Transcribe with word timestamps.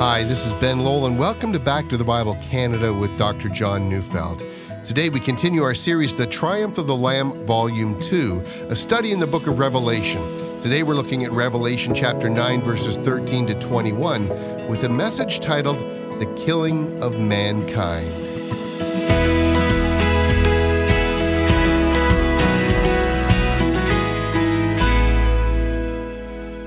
Hi, 0.00 0.22
this 0.22 0.46
is 0.46 0.52
Ben 0.54 0.78
Lowell, 0.78 1.06
and 1.06 1.18
welcome 1.18 1.52
to 1.52 1.58
Back 1.58 1.88
to 1.88 1.96
the 1.96 2.04
Bible 2.04 2.36
Canada 2.36 2.94
with 2.94 3.18
Dr. 3.18 3.48
John 3.48 3.88
Neufeld. 3.88 4.40
Today 4.84 5.08
we 5.08 5.18
continue 5.18 5.64
our 5.64 5.74
series, 5.74 6.14
The 6.14 6.24
Triumph 6.24 6.78
of 6.78 6.86
the 6.86 6.94
Lamb, 6.94 7.44
Volume 7.44 8.00
2, 8.00 8.44
a 8.68 8.76
study 8.76 9.10
in 9.10 9.18
the 9.18 9.26
book 9.26 9.48
of 9.48 9.58
Revelation. 9.58 10.22
Today 10.60 10.84
we're 10.84 10.94
looking 10.94 11.24
at 11.24 11.32
Revelation 11.32 11.96
chapter 11.96 12.28
9, 12.28 12.62
verses 12.62 12.96
13 12.98 13.48
to 13.48 13.54
21, 13.58 14.68
with 14.68 14.84
a 14.84 14.88
message 14.88 15.40
titled, 15.40 15.78
The 16.20 16.32
Killing 16.46 17.02
of 17.02 17.18
Mankind. 17.18 18.27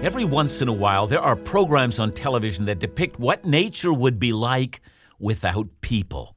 Every 0.03 0.25
once 0.25 0.63
in 0.63 0.67
a 0.67 0.73
while, 0.73 1.05
there 1.05 1.21
are 1.21 1.35
programs 1.35 1.99
on 1.99 2.11
television 2.11 2.65
that 2.65 2.79
depict 2.79 3.19
what 3.19 3.45
nature 3.45 3.93
would 3.93 4.17
be 4.19 4.33
like 4.33 4.81
without 5.19 5.67
people. 5.81 6.35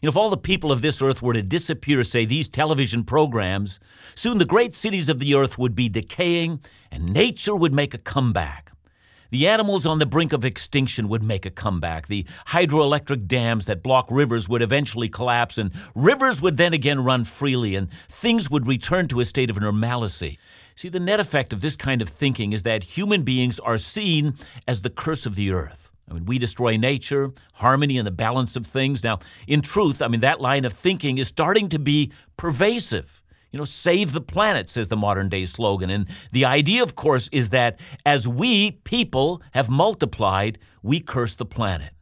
You 0.00 0.06
know, 0.06 0.08
if 0.08 0.16
all 0.16 0.30
the 0.30 0.38
people 0.38 0.72
of 0.72 0.80
this 0.80 1.02
earth 1.02 1.20
were 1.20 1.34
to 1.34 1.42
disappear, 1.42 2.02
say, 2.02 2.24
these 2.24 2.48
television 2.48 3.04
programs, 3.04 3.78
soon 4.14 4.38
the 4.38 4.46
great 4.46 4.74
cities 4.74 5.10
of 5.10 5.18
the 5.18 5.34
earth 5.34 5.58
would 5.58 5.74
be 5.74 5.90
decaying 5.90 6.60
and 6.90 7.12
nature 7.12 7.54
would 7.54 7.74
make 7.74 7.92
a 7.92 7.98
comeback. 7.98 8.72
The 9.30 9.48
animals 9.48 9.84
on 9.84 9.98
the 9.98 10.06
brink 10.06 10.32
of 10.32 10.44
extinction 10.44 11.08
would 11.08 11.22
make 11.22 11.44
a 11.44 11.50
comeback. 11.50 12.06
The 12.06 12.24
hydroelectric 12.46 13.26
dams 13.26 13.66
that 13.66 13.82
block 13.82 14.06
rivers 14.10 14.48
would 14.48 14.62
eventually 14.62 15.10
collapse, 15.10 15.58
and 15.58 15.72
rivers 15.94 16.40
would 16.40 16.56
then 16.56 16.72
again 16.72 17.04
run 17.04 17.24
freely, 17.24 17.74
and 17.74 17.88
things 18.08 18.48
would 18.48 18.66
return 18.66 19.08
to 19.08 19.20
a 19.20 19.24
state 19.24 19.50
of 19.50 19.60
normalcy. 19.60 20.38
See, 20.76 20.88
the 20.88 21.00
net 21.00 21.20
effect 21.20 21.52
of 21.52 21.60
this 21.60 21.76
kind 21.76 22.02
of 22.02 22.08
thinking 22.08 22.52
is 22.52 22.64
that 22.64 22.82
human 22.82 23.22
beings 23.22 23.60
are 23.60 23.78
seen 23.78 24.34
as 24.66 24.82
the 24.82 24.90
curse 24.90 25.24
of 25.24 25.36
the 25.36 25.52
earth. 25.52 25.90
I 26.10 26.14
mean, 26.14 26.26
we 26.26 26.38
destroy 26.38 26.76
nature, 26.76 27.32
harmony, 27.54 27.96
and 27.96 28.06
the 28.06 28.10
balance 28.10 28.56
of 28.56 28.66
things. 28.66 29.04
Now, 29.04 29.20
in 29.46 29.62
truth, 29.62 30.02
I 30.02 30.08
mean, 30.08 30.20
that 30.20 30.40
line 30.40 30.64
of 30.64 30.72
thinking 30.72 31.18
is 31.18 31.28
starting 31.28 31.68
to 31.70 31.78
be 31.78 32.12
pervasive. 32.36 33.22
You 33.52 33.58
know, 33.58 33.64
save 33.64 34.12
the 34.12 34.20
planet, 34.20 34.68
says 34.68 34.88
the 34.88 34.96
modern 34.96 35.28
day 35.28 35.46
slogan. 35.46 35.88
And 35.88 36.08
the 36.32 36.44
idea, 36.44 36.82
of 36.82 36.96
course, 36.96 37.28
is 37.30 37.50
that 37.50 37.78
as 38.04 38.26
we 38.26 38.72
people 38.72 39.42
have 39.52 39.70
multiplied, 39.70 40.58
we 40.82 41.00
curse 41.00 41.36
the 41.36 41.46
planet. 41.46 41.92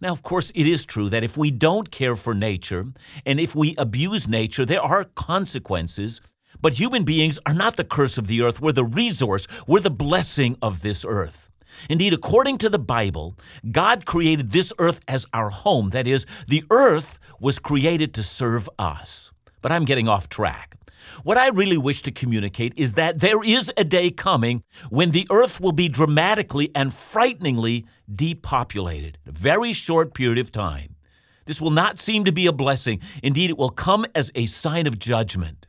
Now, 0.00 0.10
of 0.10 0.22
course, 0.22 0.50
it 0.54 0.66
is 0.66 0.84
true 0.84 1.08
that 1.10 1.22
if 1.22 1.36
we 1.36 1.50
don't 1.50 1.90
care 1.90 2.16
for 2.16 2.34
nature 2.34 2.86
and 3.24 3.38
if 3.38 3.54
we 3.54 3.74
abuse 3.78 4.26
nature, 4.26 4.66
there 4.66 4.82
are 4.82 5.04
consequences 5.04 6.20
but 6.62 6.74
human 6.74 7.04
beings 7.04 7.38
are 7.46 7.54
not 7.54 7.76
the 7.76 7.84
curse 7.84 8.18
of 8.18 8.26
the 8.26 8.42
earth. 8.42 8.60
We're 8.60 8.72
the 8.72 8.84
resource, 8.84 9.46
we're 9.66 9.80
the 9.80 9.90
blessing 9.90 10.56
of 10.62 10.82
this 10.82 11.04
earth. 11.06 11.48
Indeed, 11.88 12.12
according 12.12 12.58
to 12.58 12.68
the 12.68 12.78
Bible, 12.78 13.36
God 13.70 14.04
created 14.04 14.52
this 14.52 14.72
earth 14.78 15.00
as 15.08 15.26
our 15.32 15.50
home. 15.50 15.90
That 15.90 16.06
is, 16.06 16.26
the 16.46 16.64
earth 16.70 17.18
was 17.40 17.58
created 17.58 18.12
to 18.14 18.22
serve 18.22 18.68
us. 18.78 19.32
But 19.62 19.72
I'm 19.72 19.84
getting 19.84 20.08
off 20.08 20.28
track. 20.28 20.76
What 21.24 21.38
I 21.38 21.48
really 21.48 21.78
wish 21.78 22.02
to 22.02 22.10
communicate 22.10 22.74
is 22.76 22.94
that 22.94 23.20
there 23.20 23.42
is 23.42 23.72
a 23.76 23.84
day 23.84 24.10
coming 24.10 24.62
when 24.90 25.10
the 25.10 25.26
earth 25.30 25.60
will 25.60 25.72
be 25.72 25.88
dramatically 25.88 26.70
and 26.74 26.92
frighteningly 26.92 27.86
depopulated, 28.14 29.18
a 29.26 29.32
very 29.32 29.72
short 29.72 30.14
period 30.14 30.38
of 30.38 30.52
time. 30.52 30.96
This 31.46 31.60
will 31.60 31.70
not 31.70 31.98
seem 31.98 32.24
to 32.24 32.32
be 32.32 32.46
a 32.46 32.52
blessing. 32.52 33.00
Indeed, 33.22 33.50
it 33.50 33.58
will 33.58 33.70
come 33.70 34.06
as 34.14 34.30
a 34.34 34.46
sign 34.46 34.86
of 34.86 34.98
judgment. 34.98 35.66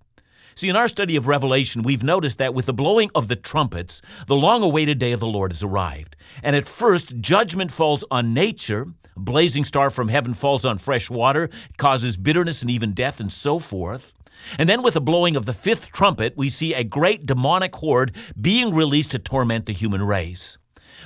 See, 0.55 0.69
in 0.69 0.75
our 0.75 0.87
study 0.87 1.15
of 1.15 1.27
Revelation, 1.27 1.81
we've 1.81 2.03
noticed 2.03 2.37
that 2.39 2.53
with 2.53 2.65
the 2.65 2.73
blowing 2.73 3.09
of 3.15 3.27
the 3.27 3.35
trumpets, 3.35 4.01
the 4.27 4.35
long 4.35 4.63
awaited 4.63 4.99
day 4.99 5.11
of 5.11 5.19
the 5.19 5.27
Lord 5.27 5.51
has 5.51 5.63
arrived. 5.63 6.15
And 6.43 6.55
at 6.55 6.67
first, 6.67 7.17
judgment 7.19 7.71
falls 7.71 8.03
on 8.11 8.33
nature. 8.33 8.87
A 9.15 9.19
blazing 9.19 9.65
star 9.65 9.89
from 9.89 10.09
heaven 10.09 10.33
falls 10.33 10.65
on 10.65 10.77
fresh 10.77 11.09
water, 11.09 11.49
causes 11.77 12.17
bitterness 12.17 12.61
and 12.61 12.71
even 12.71 12.93
death, 12.93 13.19
and 13.19 13.31
so 13.31 13.59
forth. 13.59 14.13
And 14.57 14.67
then, 14.67 14.81
with 14.81 14.95
the 14.95 15.01
blowing 15.01 15.35
of 15.35 15.45
the 15.45 15.53
fifth 15.53 15.91
trumpet, 15.91 16.33
we 16.35 16.49
see 16.49 16.73
a 16.73 16.83
great 16.83 17.25
demonic 17.25 17.75
horde 17.75 18.15
being 18.39 18.73
released 18.73 19.11
to 19.11 19.19
torment 19.19 19.65
the 19.65 19.73
human 19.73 20.03
race. 20.03 20.57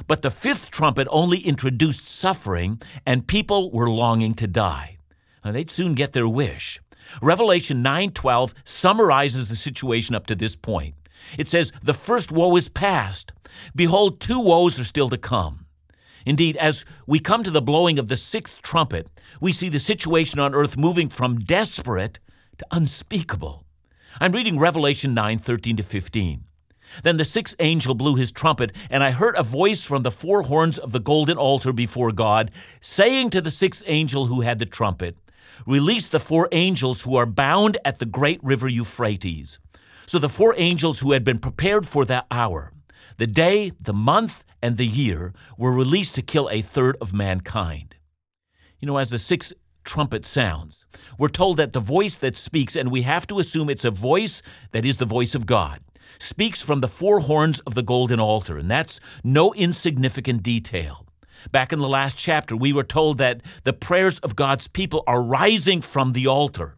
But 0.07 0.22
the 0.22 0.31
fifth 0.31 0.72
trumpet 0.72 1.07
only 1.11 1.39
introduced 1.39 2.07
suffering, 2.07 2.81
and 3.05 3.28
people 3.28 3.72
were 3.72 3.89
longing 3.89 4.34
to 4.35 4.47
die. 4.47 4.97
Now, 5.44 5.51
they'd 5.51 5.72
soon 5.72 5.94
get 5.94 6.13
their 6.13 6.28
wish. 6.28 6.79
Revelation 7.21 7.81
9:12 7.83 8.53
summarizes 8.63 9.49
the 9.49 9.55
situation 9.55 10.16
up 10.16 10.27
to 10.27 10.35
this 10.35 10.55
point. 10.55 10.95
It 11.38 11.49
says, 11.49 11.71
"The 11.81 11.93
first 11.93 12.31
woe 12.31 12.55
is 12.55 12.69
past. 12.69 13.31
Behold, 13.75 14.19
two 14.19 14.39
woes 14.39 14.79
are 14.79 14.83
still 14.83 15.09
to 15.09 15.17
come." 15.17 15.66
Indeed, 16.25 16.57
as 16.57 16.85
we 17.05 17.19
come 17.19 17.43
to 17.43 17.51
the 17.51 17.61
blowing 17.61 17.99
of 17.99 18.07
the 18.07 18.17
sixth 18.17 18.61
trumpet, 18.61 19.07
we 19.39 19.53
see 19.53 19.69
the 19.69 19.79
situation 19.79 20.39
on 20.39 20.55
earth 20.55 20.77
moving 20.77 21.07
from 21.07 21.39
desperate 21.39 22.19
to 22.57 22.66
unspeakable. 22.71 23.63
I'm 24.19 24.31
reading 24.31 24.57
Revelation 24.57 25.13
9:13 25.13 25.77
to 25.77 25.83
15. 25.83 26.45
Then 27.03 27.17
the 27.17 27.25
sixth 27.25 27.55
angel 27.59 27.93
blew 27.95 28.16
his 28.16 28.31
trumpet, 28.31 28.72
and 28.89 29.03
I 29.03 29.11
heard 29.11 29.35
a 29.37 29.43
voice 29.43 29.83
from 29.83 30.03
the 30.03 30.11
four 30.11 30.43
horns 30.43 30.77
of 30.77 30.91
the 30.91 30.99
golden 30.99 31.37
altar 31.37 31.73
before 31.73 32.11
God, 32.11 32.51
saying 32.79 33.31
to 33.31 33.41
the 33.41 33.51
sixth 33.51 33.83
angel 33.85 34.27
who 34.27 34.41
had 34.41 34.59
the 34.59 34.66
trumpet, 34.66 35.17
Release 35.66 36.07
the 36.07 36.19
four 36.19 36.47
angels 36.51 37.01
who 37.03 37.16
are 37.16 37.25
bound 37.25 37.77
at 37.83 37.99
the 37.99 38.05
great 38.05 38.43
river 38.43 38.67
Euphrates. 38.67 39.59
So 40.05 40.19
the 40.19 40.29
four 40.29 40.53
angels 40.57 40.99
who 40.99 41.11
had 41.13 41.23
been 41.23 41.39
prepared 41.39 41.88
for 41.88 42.05
that 42.05 42.27
hour, 42.29 42.71
the 43.17 43.27
day, 43.27 43.71
the 43.81 43.93
month, 43.93 44.43
and 44.61 44.77
the 44.77 44.85
year, 44.85 45.33
were 45.57 45.71
released 45.71 46.16
to 46.16 46.21
kill 46.21 46.49
a 46.49 46.61
third 46.61 46.97
of 47.01 47.13
mankind. 47.13 47.95
You 48.79 48.88
know, 48.88 48.97
as 48.97 49.09
the 49.09 49.19
sixth 49.19 49.53
trumpet 49.83 50.25
sounds, 50.25 50.85
we're 51.17 51.29
told 51.29 51.57
that 51.57 51.72
the 51.72 51.79
voice 51.79 52.17
that 52.17 52.37
speaks, 52.37 52.75
and 52.75 52.91
we 52.91 53.03
have 53.03 53.25
to 53.27 53.39
assume 53.39 53.69
it's 53.69 53.85
a 53.85 53.91
voice 53.91 54.41
that 54.72 54.85
is 54.85 54.97
the 54.97 55.05
voice 55.05 55.33
of 55.33 55.45
God, 55.45 55.79
speaks 56.19 56.61
from 56.61 56.81
the 56.81 56.87
four 56.87 57.22
horns 57.22 57.59
of 57.61 57.73
the 57.73 57.83
golden 57.83 58.19
altar, 58.19 58.57
and 58.57 58.69
that's 58.69 58.99
no 59.23 59.53
insignificant 59.53 60.43
detail. 60.43 61.05
Back 61.51 61.72
in 61.72 61.79
the 61.79 61.88
last 61.88 62.18
chapter, 62.18 62.56
we 62.56 62.73
were 62.73 62.84
told 62.84 63.18
that 63.18 63.41
the 63.63 63.73
prayers 63.73 64.19
of 64.19 64.35
God's 64.35 64.68
people 64.68 65.03
are 65.07 65.22
rising 65.22 65.81
from 65.81 66.12
the 66.12 66.28
altar. 66.28 66.75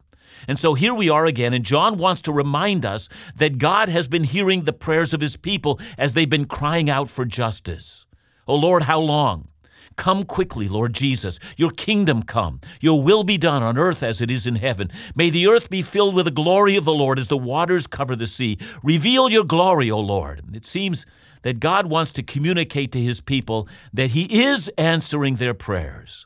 And 0.47 0.59
so 0.59 0.73
here 0.73 0.93
we 0.93 1.09
are 1.09 1.25
again, 1.25 1.53
and 1.53 1.65
John 1.65 1.97
wants 1.97 2.21
to 2.23 2.31
remind 2.31 2.85
us 2.85 3.09
that 3.35 3.57
God 3.57 3.89
has 3.89 4.07
been 4.07 4.23
hearing 4.23 4.63
the 4.63 4.73
prayers 4.73 5.13
of 5.13 5.21
his 5.21 5.35
people 5.35 5.79
as 5.97 6.13
they've 6.13 6.29
been 6.29 6.45
crying 6.45 6.89
out 6.89 7.09
for 7.09 7.25
justice. 7.25 8.05
Oh 8.47 8.55
Lord, 8.55 8.83
how 8.83 8.99
long? 8.99 9.47
Come 9.95 10.25
quickly, 10.25 10.69
Lord 10.69 10.93
Jesus. 10.93 11.39
Your 11.57 11.71
kingdom 11.71 12.21
come. 12.21 12.61
Your 12.79 13.01
will 13.01 13.23
be 13.23 13.39
done 13.39 13.63
on 13.63 13.79
earth 13.79 14.03
as 14.03 14.21
it 14.21 14.29
is 14.29 14.45
in 14.45 14.55
heaven. 14.55 14.91
May 15.15 15.31
the 15.31 15.47
earth 15.47 15.71
be 15.71 15.81
filled 15.81 16.13
with 16.13 16.25
the 16.25 16.31
glory 16.31 16.77
of 16.77 16.85
the 16.85 16.93
Lord 16.93 17.17
as 17.17 17.29
the 17.29 17.37
waters 17.37 17.87
cover 17.87 18.15
the 18.15 18.27
sea. 18.27 18.59
Reveal 18.83 19.27
your 19.29 19.43
glory, 19.43 19.89
O 19.89 19.99
Lord. 19.99 20.43
It 20.53 20.67
seems 20.67 21.07
that 21.41 21.59
God 21.59 21.87
wants 21.87 22.11
to 22.13 22.23
communicate 22.23 22.91
to 22.91 23.01
his 23.01 23.21
people 23.21 23.67
that 23.93 24.11
he 24.11 24.43
is 24.43 24.71
answering 24.77 25.35
their 25.35 25.53
prayers. 25.53 26.25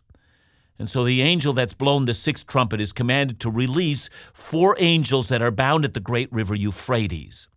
And 0.80 0.90
so 0.90 1.04
the 1.04 1.22
angel 1.22 1.54
that's 1.54 1.76
blown 1.76 2.06
the 2.06 2.14
sixth 2.14 2.48
trumpet 2.48 2.82
is 2.82 2.92
commanded 2.92 3.40
to 3.42 3.52
release 3.52 4.10
four 4.34 4.76
angels 4.80 5.30
that 5.30 5.42
are 5.42 5.52
bound 5.52 5.86
at 5.86 5.94
the 5.94 6.00
great 6.00 6.32
river 6.34 6.56
Euphrates. 6.56 7.48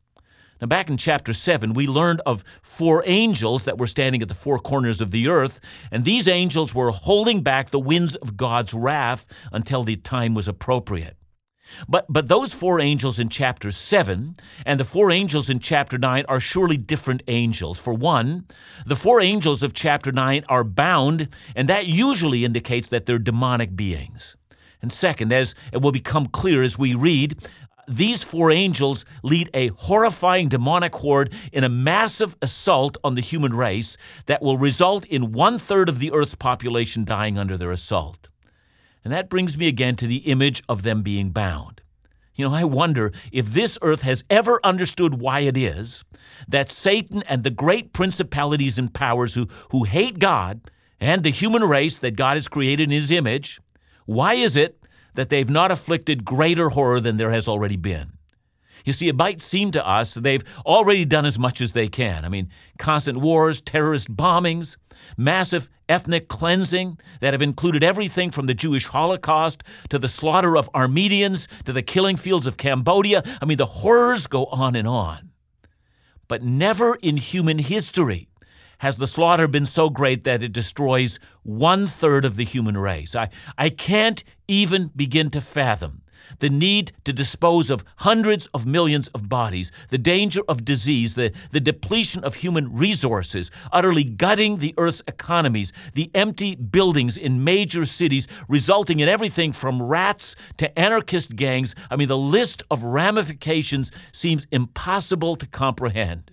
Now, 0.61 0.67
back 0.67 0.89
in 0.89 0.97
chapter 0.97 1.33
7, 1.33 1.73
we 1.73 1.87
learned 1.87 2.21
of 2.27 2.45
four 2.63 3.03
angels 3.07 3.65
that 3.65 3.79
were 3.79 3.87
standing 3.87 4.23
at 4.23 4.29
the 4.29 4.35
four 4.35 4.59
corners 4.59 5.01
of 5.01 5.11
the 5.11 5.29
earth, 5.29 5.61
and 5.91 6.05
these 6.05 6.29
angels 6.29 6.75
were 6.75 6.91
holding 6.91 7.43
back 7.43 7.71
the 7.71 7.81
winds 7.81 8.15
of 8.17 8.37
God's 8.37 8.73
wrath 8.73 9.27
until 9.53 9.85
the 9.85 9.97
time 9.97 10.35
was 10.35 10.47
appropriate. 10.47 11.17
But, 11.89 12.07
but 12.09 12.29
those 12.29 12.53
four 12.53 12.81
angels 12.81 13.19
in 13.19 13.29
chapter 13.29 13.71
7 13.71 14.35
and 14.67 14.81
the 14.81 14.85
four 14.85 15.11
angels 15.11 15.51
in 15.51 15.61
chapter 15.61 15.99
9 15.99 16.25
are 16.29 16.41
surely 16.41 16.77
different 16.77 17.23
angels. 17.29 17.79
For 17.79 17.95
one, 17.95 18.47
the 18.87 18.97
four 18.97 19.21
angels 19.21 19.63
of 19.63 19.73
chapter 19.73 20.13
9 20.13 20.45
are 20.49 20.65
bound, 20.65 21.29
and 21.57 21.69
that 21.69 21.87
usually 21.87 22.45
indicates 22.45 22.89
that 22.89 23.07
they're 23.07 23.19
demonic 23.19 23.77
beings. 23.77 24.37
And 24.83 24.93
second, 24.93 25.33
as 25.33 25.55
it 25.73 25.81
will 25.81 25.93
become 25.93 26.27
clear 26.27 26.63
as 26.63 26.79
we 26.79 26.95
read, 26.95 27.39
these 27.87 28.23
four 28.23 28.51
angels 28.51 29.05
lead 29.23 29.51
a 29.53 29.69
horrifying 29.69 30.49
demonic 30.49 30.95
horde 30.95 31.33
in 31.53 31.65
a 31.65 31.69
massive 31.69 32.37
assault 32.41 32.97
on 33.05 33.15
the 33.15 33.21
human 33.21 33.55
race 33.55 33.97
that 34.27 34.43
will 34.43 34.59
result 34.59 35.05
in 35.07 35.33
one 35.33 35.59
third 35.59 35.89
of 35.89 35.99
the 35.99 36.13
earth's 36.13 36.35
population 36.35 37.05
dying 37.05 37.39
under 37.39 37.57
their 37.57 37.73
assault. 37.73 38.29
And 39.05 39.13
that 39.13 39.29
brings 39.29 39.59
me 39.59 39.69
again 39.69 39.97
to 39.97 40.07
the 40.07 40.19
image 40.19 40.63
of 40.69 40.83
them 40.83 41.03
being 41.03 41.31
bound. 41.31 41.83
You 42.35 42.45
know, 42.45 42.55
I 42.55 42.65
wonder 42.65 43.13
if 43.31 43.47
this 43.47 43.79
earth 43.83 44.03
has 44.03 44.25
ever 44.29 44.59
understood 44.65 45.21
why 45.21 45.41
it 45.41 45.57
is 45.57 46.03
that 46.49 46.73
Satan 46.73 47.23
and 47.29 47.45
the 47.45 47.51
great 47.51 47.93
principalities 47.93 48.79
and 48.79 48.93
powers 48.93 49.35
who, 49.35 49.47
who 49.71 49.85
hate 49.85 50.19
God 50.19 50.61
and 51.01 51.23
the 51.23 51.31
human 51.31 51.63
race 51.63 51.99
that 51.99 52.17
God 52.17 52.37
has 52.37 52.49
created 52.49 52.85
in 52.85 52.91
his 52.91 53.13
image, 53.13 53.61
why 54.07 54.35
is 54.35 54.57
it 54.57 54.83
that 55.15 55.29
they've 55.29 55.49
not 55.49 55.71
afflicted 55.71 56.25
greater 56.25 56.71
horror 56.71 56.99
than 56.99 57.19
there 57.19 57.31
has 57.31 57.47
already 57.47 57.77
been? 57.77 58.15
You 58.85 58.93
see, 58.93 59.09
it 59.09 59.17
might 59.17 59.41
seem 59.41 59.71
to 59.73 59.87
us 59.87 60.15
that 60.15 60.23
they've 60.23 60.45
already 60.67 61.05
done 61.05 61.25
as 61.25 61.39
much 61.39 61.61
as 61.61 61.73
they 61.73 61.89
can. 61.89 62.25
I 62.25 62.29
mean, 62.29 62.51
constant 62.79 63.19
wars, 63.19 63.61
terrorist 63.61 64.15
bombings, 64.15 64.77
massive 65.17 65.71
ethnic 65.89 66.29
cleansing 66.29 66.99
that 67.21 67.35
have 67.35 67.43
included 67.43 67.83
everything 67.83 68.31
from 68.31 68.47
the 68.47 68.55
Jewish 68.55 68.87
Holocaust 68.87 69.63
to 69.89 69.99
the 69.99 70.09
slaughter 70.09 70.57
of 70.57 70.71
Armenians 70.75 71.49
to 71.65 71.73
the 71.73 71.83
killing 71.83 72.17
fields 72.17 72.47
of 72.47 72.57
Cambodia. 72.57 73.23
I 73.41 73.45
mean, 73.45 73.59
the 73.59 73.67
horrors 73.67 74.27
go 74.27 74.47
on 74.47 74.77
and 74.77 74.89
on. 74.89 75.31
But 76.29 76.43
never 76.43 76.95
in 76.97 77.17
human 77.17 77.59
history 77.59 78.29
has 78.79 78.97
the 78.97 79.07
slaughter 79.07 79.49
been 79.49 79.67
so 79.67 79.89
great 79.89 80.25
that 80.25 80.43
it 80.43 80.53
destroys 80.53 81.19
one 81.43 81.87
third 81.87 82.25
of 82.25 82.37
the 82.37 82.45
human 82.45 82.77
race. 82.77 83.15
I, 83.15 83.31
I 83.57 83.71
can't 83.71 84.23
even 84.49 84.91
begin 84.95 85.31
to 85.31 85.41
fathom 85.41 86.03
the 86.39 86.51
need 86.51 86.93
to 87.05 87.13
dispose 87.13 87.71
of 87.71 87.85
hundreds 87.99 88.47
of 88.49 88.67
millions 88.67 89.09
of 89.09 89.29
bodies, 89.29 89.73
the 89.89 89.99
danger 89.99 90.41
of 90.49 90.65
disease, 90.65 91.15
the, 91.15 91.33
the 91.51 91.61
depletion 91.61 92.25
of 92.25 92.37
human 92.37 92.73
resources, 92.73 93.51
utterly 93.73 94.05
gutting 94.05 94.59
the 94.59 94.75
Earth's 94.79 95.03
economies, 95.07 95.73
the 95.95 96.11
empty 96.15 96.55
buildings 96.55 97.17
in 97.17 97.45
major 97.45 97.85
cities, 97.85 98.29
resulting 98.49 99.01
in 99.01 99.09
everything 99.09 99.53
from 99.53 99.83
rats 99.83 100.37
to 100.57 100.79
anarchist 100.79 101.37
gangs. 101.37 101.75
I 101.91 101.97
mean, 101.97 102.09
the 102.09 102.19
list 102.19 102.63
of 102.71 102.85
ramifications 102.85 103.91
seems 104.13 104.47
impossible 104.51 105.37
to 105.37 105.47
comprehend. 105.47 106.31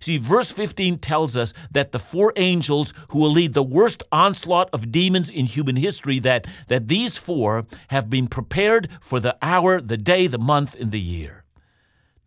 See, 0.00 0.18
verse 0.18 0.50
15 0.50 0.98
tells 0.98 1.36
us 1.36 1.52
that 1.70 1.92
the 1.92 1.98
four 1.98 2.32
angels 2.36 2.92
who 3.08 3.18
will 3.18 3.30
lead 3.30 3.54
the 3.54 3.62
worst 3.62 4.02
onslaught 4.12 4.68
of 4.72 4.92
demons 4.92 5.30
in 5.30 5.46
human 5.46 5.76
history, 5.76 6.18
that, 6.20 6.46
that 6.68 6.88
these 6.88 7.16
four 7.16 7.66
have 7.88 8.10
been 8.10 8.26
prepared 8.26 8.88
for 9.00 9.20
the 9.20 9.36
hour, 9.42 9.80
the 9.80 9.96
day, 9.96 10.26
the 10.26 10.38
month, 10.38 10.74
and 10.78 10.90
the 10.92 11.00
year. 11.00 11.44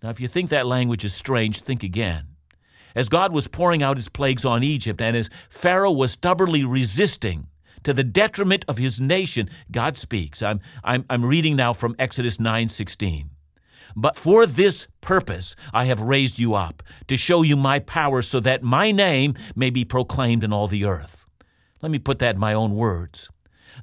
Now, 0.02 0.10
if 0.10 0.20
you 0.20 0.28
think 0.28 0.50
that 0.50 0.68
language 0.68 1.06
is 1.06 1.14
strange, 1.14 1.60
think 1.60 1.84
again. 1.84 2.28
As 2.96 3.10
God 3.10 3.34
was 3.34 3.48
pouring 3.48 3.84
out 3.84 3.98
his 3.98 4.08
plagues 4.08 4.46
on 4.46 4.64
Egypt, 4.64 5.02
and 5.02 5.18
as 5.18 5.30
Pharaoh 5.50 5.92
was 5.92 6.12
stubbornly 6.12 6.64
resisting, 6.64 7.48
to 7.84 7.94
the 7.94 8.04
detriment 8.04 8.66
of 8.68 8.80
his 8.80 9.00
nation, 9.00 9.48
God 9.72 9.96
speaks. 9.96 10.42
I'm, 10.42 10.60
I'm, 10.84 11.06
I'm 11.08 11.24
reading 11.24 11.56
now 11.56 11.72
from 11.72 11.96
Exodus 12.00 12.40
9 12.40 12.68
16. 12.68 13.30
But 13.96 14.16
for 14.16 14.46
this 14.46 14.88
purpose 15.02 15.56
I 15.74 15.86
have 15.86 16.02
raised 16.02 16.40
you 16.40 16.54
up, 16.54 16.84
to 17.08 17.18
show 17.18 17.42
you 17.42 17.56
my 17.56 17.80
power, 17.80 18.22
so 18.22 18.40
that 18.40 18.64
my 18.64 18.92
name 18.92 19.36
may 19.56 19.70
be 19.70 19.86
proclaimed 19.86 20.44
in 20.44 20.54
all 20.54 20.68
the 20.68 20.86
earth. 20.86 21.28
Let 21.82 21.92
me 21.92 22.00
put 22.00 22.20
that 22.20 22.36
in 22.36 22.42
my 22.42 22.54
own 22.54 22.76
words. 22.76 23.30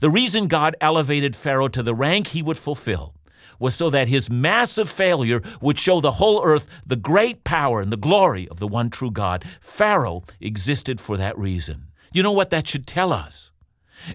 The 0.01 0.11
reason 0.11 0.49
God 0.49 0.75
elevated 0.81 1.37
Pharaoh 1.37 1.69
to 1.69 1.83
the 1.83 1.95
rank 1.95 2.29
he 2.29 2.43
would 2.43 2.59
fulfill 2.59 3.15
was 3.59 3.75
so 3.75 3.91
that 3.91 4.09
his 4.09 4.29
massive 4.29 4.91
failure 4.91 5.41
would 5.61 5.79
show 5.79 6.01
the 6.01 6.13
whole 6.13 6.43
earth 6.45 6.69
the 6.85 6.97
great 6.97 7.45
power 7.45 7.81
and 7.81 7.93
the 7.93 7.97
glory 7.97 8.49
of 8.49 8.59
the 8.59 8.67
one 8.67 8.91
true 8.91 9.11
God. 9.11 9.45
Pharaoh 9.61 10.25
existed 10.41 11.01
for 11.01 11.17
that 11.17 11.39
reason. 11.39 11.87
You 12.13 12.23
know 12.23 12.33
what 12.33 12.51
that 12.51 12.67
should 12.67 12.87
tell 12.87 13.13
us? 13.13 13.53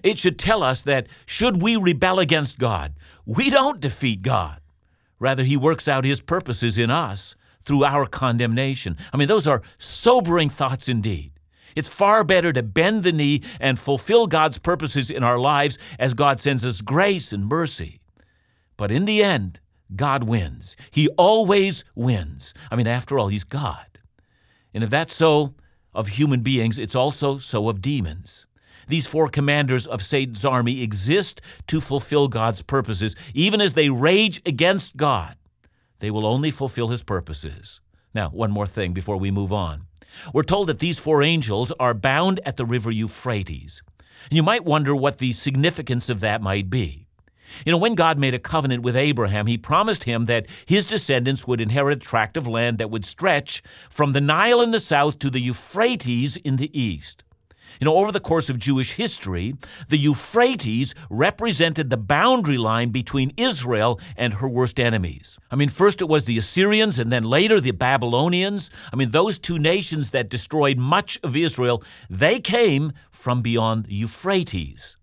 It 0.02 0.18
should 0.18 0.38
tell 0.38 0.62
us 0.62 0.82
that 0.82 1.06
should 1.24 1.62
we 1.62 1.76
rebel 1.76 2.18
against 2.18 2.58
God, 2.58 2.92
we 3.24 3.48
don't 3.48 3.80
defeat 3.80 4.22
God. 4.22 4.60
Rather, 5.18 5.44
he 5.44 5.56
works 5.56 5.88
out 5.88 6.04
his 6.04 6.20
purposes 6.20 6.78
in 6.78 6.90
us 6.90 7.34
through 7.62 7.84
our 7.84 8.06
condemnation. 8.06 8.96
I 9.12 9.16
mean, 9.16 9.28
those 9.28 9.46
are 9.46 9.62
sobering 9.78 10.50
thoughts 10.50 10.88
indeed. 10.88 11.32
It's 11.76 11.88
far 11.88 12.24
better 12.24 12.52
to 12.52 12.62
bend 12.62 13.04
the 13.04 13.12
knee 13.12 13.42
and 13.60 13.78
fulfill 13.78 14.26
God's 14.26 14.58
purposes 14.58 15.10
in 15.10 15.22
our 15.22 15.38
lives 15.38 15.78
as 15.98 16.12
God 16.14 16.40
sends 16.40 16.66
us 16.66 16.80
grace 16.80 17.32
and 17.32 17.46
mercy. 17.46 18.00
But 18.76 18.90
in 18.90 19.04
the 19.04 19.22
end, 19.22 19.60
God 19.94 20.24
wins. 20.24 20.76
He 20.90 21.08
always 21.16 21.84
wins. 21.94 22.52
I 22.70 22.74
mean, 22.74 22.88
after 22.88 23.16
all, 23.18 23.28
He's 23.28 23.44
God. 23.44 23.86
And 24.74 24.82
if 24.82 24.90
that's 24.90 25.14
so 25.14 25.54
of 25.94 26.08
human 26.08 26.40
beings, 26.40 26.78
it's 26.78 26.96
also 26.96 27.38
so 27.38 27.68
of 27.68 27.80
demons. 27.80 28.47
These 28.88 29.06
four 29.06 29.28
commanders 29.28 29.86
of 29.86 30.02
Satan's 30.02 30.44
army 30.44 30.82
exist 30.82 31.40
to 31.68 31.80
fulfill 31.80 32.28
God's 32.28 32.62
purposes. 32.62 33.14
Even 33.34 33.60
as 33.60 33.74
they 33.74 33.90
rage 33.90 34.40
against 34.44 34.96
God, 34.96 35.36
they 36.00 36.10
will 36.10 36.26
only 36.26 36.50
fulfill 36.50 36.88
his 36.88 37.02
purposes. 37.02 37.80
Now, 38.14 38.30
one 38.30 38.50
more 38.50 38.66
thing 38.66 38.92
before 38.92 39.18
we 39.18 39.30
move 39.30 39.52
on. 39.52 39.86
We're 40.32 40.42
told 40.42 40.68
that 40.68 40.78
these 40.78 40.98
four 40.98 41.22
angels 41.22 41.72
are 41.78 41.94
bound 41.94 42.40
at 42.44 42.56
the 42.56 42.64
river 42.64 42.90
Euphrates. 42.90 43.82
And 44.30 44.36
you 44.36 44.42
might 44.42 44.64
wonder 44.64 44.96
what 44.96 45.18
the 45.18 45.32
significance 45.32 46.08
of 46.08 46.20
that 46.20 46.42
might 46.42 46.70
be. 46.70 47.06
You 47.64 47.72
know, 47.72 47.78
when 47.78 47.94
God 47.94 48.18
made 48.18 48.34
a 48.34 48.38
covenant 48.38 48.82
with 48.82 48.96
Abraham, 48.96 49.46
he 49.46 49.56
promised 49.56 50.04
him 50.04 50.26
that 50.26 50.46
his 50.66 50.84
descendants 50.84 51.46
would 51.46 51.60
inherit 51.60 51.98
a 51.98 52.00
tract 52.00 52.36
of 52.36 52.46
land 52.46 52.78
that 52.78 52.90
would 52.90 53.04
stretch 53.04 53.62
from 53.88 54.12
the 54.12 54.20
Nile 54.20 54.60
in 54.60 54.70
the 54.70 54.80
south 54.80 55.18
to 55.20 55.30
the 55.30 55.40
Euphrates 55.40 56.36
in 56.36 56.56
the 56.56 56.78
east. 56.78 57.24
You 57.80 57.84
know, 57.84 57.96
over 57.96 58.12
the 58.12 58.20
course 58.20 58.48
of 58.48 58.58
Jewish 58.58 58.92
history, 58.92 59.54
the 59.88 59.98
Euphrates 59.98 60.94
represented 61.10 61.90
the 61.90 61.96
boundary 61.96 62.58
line 62.58 62.90
between 62.90 63.32
Israel 63.36 64.00
and 64.16 64.34
her 64.34 64.48
worst 64.48 64.80
enemies. 64.80 65.38
I 65.50 65.56
mean, 65.56 65.68
first 65.68 66.00
it 66.00 66.08
was 66.08 66.24
the 66.24 66.38
Assyrians 66.38 66.98
and 66.98 67.12
then 67.12 67.24
later 67.24 67.60
the 67.60 67.70
Babylonians. 67.70 68.70
I 68.92 68.96
mean, 68.96 69.10
those 69.10 69.38
two 69.38 69.58
nations 69.58 70.10
that 70.10 70.28
destroyed 70.28 70.78
much 70.78 71.18
of 71.22 71.36
Israel, 71.36 71.82
they 72.10 72.40
came 72.40 72.92
from 73.10 73.42
beyond 73.42 73.86
the 73.86 73.94
Euphrates. 73.94 74.96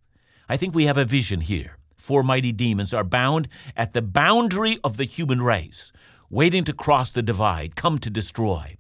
I 0.47 0.57
think 0.57 0.75
we 0.75 0.85
have 0.85 0.97
a 0.97 1.05
vision 1.05 1.41
here. 1.41 1.77
Four 1.97 2.21
mighty 2.21 2.51
demons 2.51 2.93
are 2.93 3.03
bound 3.03 3.47
at 3.75 3.93
the 3.93 4.01
boundary 4.01 4.79
of 4.83 4.97
the 4.97 5.05
human 5.05 5.41
race, 5.41 5.91
waiting 6.29 6.63
to 6.65 6.73
cross 6.73 7.09
the 7.09 7.23
divide, 7.23 7.75
come 7.75 7.97
to 7.99 8.09
destroy. 8.11 8.77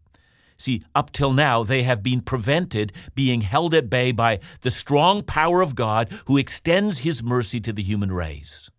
See, 0.57 0.83
up 0.93 1.11
till 1.11 1.33
now, 1.33 1.63
they 1.63 1.83
have 1.83 2.01
been 2.01 2.21
prevented 2.21 2.93
being 3.13 3.41
held 3.41 3.73
at 3.73 3.89
bay 3.89 4.11
by 4.11 4.39
the 4.61 4.71
strong 4.71 5.21
power 5.21 5.61
of 5.61 5.75
God 5.75 6.11
who 6.27 6.37
extends 6.37 6.99
his 6.99 7.21
mercy 7.21 7.59
to 7.61 7.73
the 7.73 7.83
human 7.83 8.11
race. 8.11 8.69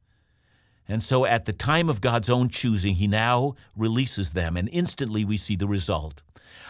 And 0.89 1.03
so, 1.03 1.27
at 1.27 1.45
the 1.45 1.53
time 1.53 1.89
of 1.89 2.01
God's 2.01 2.31
own 2.31 2.49
choosing, 2.49 2.95
he 2.95 3.07
now 3.07 3.55
releases 3.77 4.33
them, 4.33 4.57
and 4.57 4.69
instantly 4.73 5.25
we 5.25 5.37
see 5.37 5.57
the 5.57 5.67
result. 5.67 6.23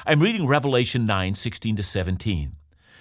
I'm 0.07 0.21
reading 0.21 0.47
Revelation 0.47 1.05
9 1.07 1.35
16 1.35 1.77
to 1.77 1.83
17. 1.83 2.53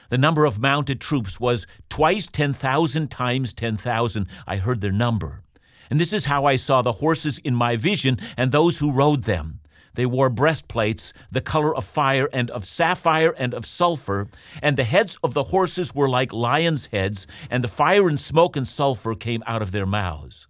The 0.10 0.18
number 0.18 0.46
of 0.46 0.60
mounted 0.60 1.02
troops 1.02 1.40
was 1.40 1.66
twice 1.90 2.28
10,000 2.28 3.10
times 3.10 3.54
10,000. 3.54 4.28
I 4.46 4.58
heard 4.58 4.82
their 4.82 4.92
number. 4.92 5.42
And 5.90 6.00
this 6.00 6.14
is 6.14 6.26
how 6.26 6.46
I 6.46 6.56
saw 6.56 6.82
the 6.82 6.94
horses 6.94 7.40
in 7.40 7.56
my 7.56 7.76
vision 7.76 8.20
and 8.38 8.52
those 8.52 8.80
who 8.80 8.92
rode 8.92 9.24
them. 9.24 9.60
They 9.96 10.06
wore 10.06 10.30
breastplates, 10.30 11.12
the 11.32 11.42
color 11.42 11.76
of 11.76 11.84
fire 11.84 12.30
and 12.32 12.52
of 12.52 12.66
sapphire 12.66 13.34
and 13.38 13.54
of 13.54 13.66
sulfur, 13.66 14.28
and 14.62 14.78
the 14.78 14.84
heads 14.84 15.18
of 15.24 15.34
the 15.34 15.46
horses 15.46 15.96
were 15.96 16.10
like 16.10 16.32
lions' 16.32 16.88
heads, 16.88 17.28
and 17.50 17.64
the 17.64 17.68
fire 17.68 18.08
and 18.08 18.20
smoke 18.20 18.56
and 18.56 18.68
sulfur 18.68 19.16
came 19.16 19.44
out 19.48 19.62
of 19.62 19.72
their 19.72 19.86
mouths. 19.86 20.48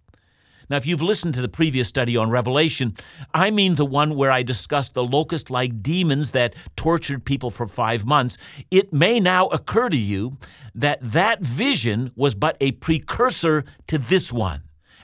Now, 0.68 0.76
if 0.76 0.86
you've 0.86 1.02
listened 1.02 1.34
to 1.34 1.42
the 1.42 1.48
previous 1.48 1.86
study 1.86 2.16
on 2.16 2.28
Revelation, 2.28 2.96
I 3.32 3.50
mean 3.50 3.76
the 3.76 3.86
one 3.86 4.16
where 4.16 4.32
I 4.32 4.42
discussed 4.42 4.94
the 4.94 5.04
locust 5.04 5.48
like 5.48 5.80
demons 5.80 6.32
that 6.32 6.54
tortured 6.74 7.24
people 7.24 7.50
for 7.50 7.68
five 7.68 8.04
months. 8.04 8.36
It 8.70 8.92
may 8.92 9.20
now 9.20 9.46
occur 9.46 9.88
to 9.88 9.96
you 9.96 10.38
that 10.74 10.98
that 11.02 11.40
vision 11.40 12.10
was 12.16 12.34
but 12.34 12.56
a 12.60 12.72
precursor 12.72 13.64
to 13.86 13.98
this 13.98 14.32
one. 14.32 14.62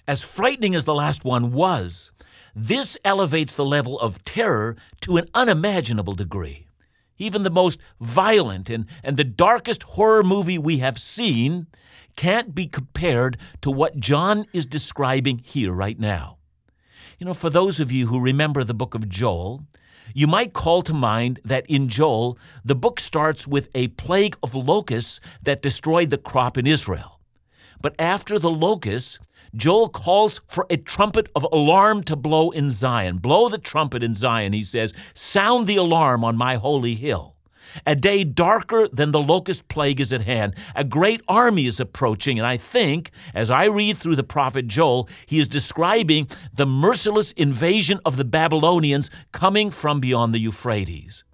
As 0.08 0.24
frightening 0.24 0.74
as 0.74 0.84
the 0.84 0.94
last 0.94 1.24
one 1.24 1.52
was, 1.52 2.10
this 2.54 2.98
elevates 3.04 3.54
the 3.54 3.64
level 3.64 3.98
of 4.00 4.24
terror 4.24 4.76
to 5.00 5.16
an 5.16 5.28
unimaginable 5.34 6.12
degree. 6.12 6.66
Even 7.18 7.42
the 7.42 7.50
most 7.50 7.78
violent 8.00 8.68
and, 8.68 8.86
and 9.02 9.16
the 9.16 9.24
darkest 9.24 9.82
horror 9.84 10.22
movie 10.22 10.58
we 10.58 10.78
have 10.78 10.98
seen 10.98 11.66
can't 12.16 12.54
be 12.54 12.66
compared 12.66 13.38
to 13.60 13.70
what 13.70 13.98
John 13.98 14.44
is 14.52 14.66
describing 14.66 15.38
here 15.38 15.72
right 15.72 15.98
now. 15.98 16.38
You 17.18 17.26
know, 17.26 17.34
for 17.34 17.50
those 17.50 17.80
of 17.80 17.92
you 17.92 18.08
who 18.08 18.20
remember 18.20 18.64
the 18.64 18.74
book 18.74 18.94
of 18.94 19.08
Joel, 19.08 19.64
you 20.14 20.26
might 20.26 20.52
call 20.52 20.82
to 20.82 20.92
mind 20.92 21.40
that 21.44 21.64
in 21.68 21.88
Joel, 21.88 22.36
the 22.64 22.74
book 22.74 23.00
starts 23.00 23.46
with 23.46 23.68
a 23.74 23.88
plague 23.88 24.36
of 24.42 24.54
locusts 24.54 25.20
that 25.42 25.62
destroyed 25.62 26.10
the 26.10 26.18
crop 26.18 26.58
in 26.58 26.66
Israel. 26.66 27.20
But 27.80 27.94
after 27.98 28.38
the 28.38 28.50
locusts, 28.50 29.18
Joel 29.54 29.88
calls 29.88 30.40
for 30.46 30.66
a 30.70 30.76
trumpet 30.76 31.28
of 31.34 31.46
alarm 31.52 32.02
to 32.04 32.16
blow 32.16 32.50
in 32.50 32.70
Zion. 32.70 33.18
Blow 33.18 33.48
the 33.48 33.58
trumpet 33.58 34.02
in 34.02 34.14
Zion, 34.14 34.52
he 34.52 34.64
says. 34.64 34.94
Sound 35.14 35.66
the 35.66 35.76
alarm 35.76 36.24
on 36.24 36.36
my 36.36 36.56
holy 36.56 36.94
hill. 36.94 37.36
A 37.86 37.94
day 37.94 38.24
darker 38.24 38.88
than 38.88 39.12
the 39.12 39.20
locust 39.20 39.68
plague 39.68 40.00
is 40.00 40.12
at 40.12 40.22
hand. 40.22 40.54
A 40.74 40.84
great 40.84 41.22
army 41.28 41.66
is 41.66 41.80
approaching, 41.80 42.38
and 42.38 42.46
I 42.46 42.56
think, 42.56 43.10
as 43.34 43.50
I 43.50 43.64
read 43.64 43.96
through 43.96 44.16
the 44.16 44.22
prophet 44.22 44.66
Joel, 44.66 45.08
he 45.26 45.38
is 45.38 45.48
describing 45.48 46.28
the 46.52 46.66
merciless 46.66 47.32
invasion 47.32 48.00
of 48.04 48.16
the 48.16 48.24
Babylonians 48.24 49.10
coming 49.32 49.70
from 49.70 50.00
beyond 50.00 50.34
the 50.34 50.40
Euphrates. 50.40 51.24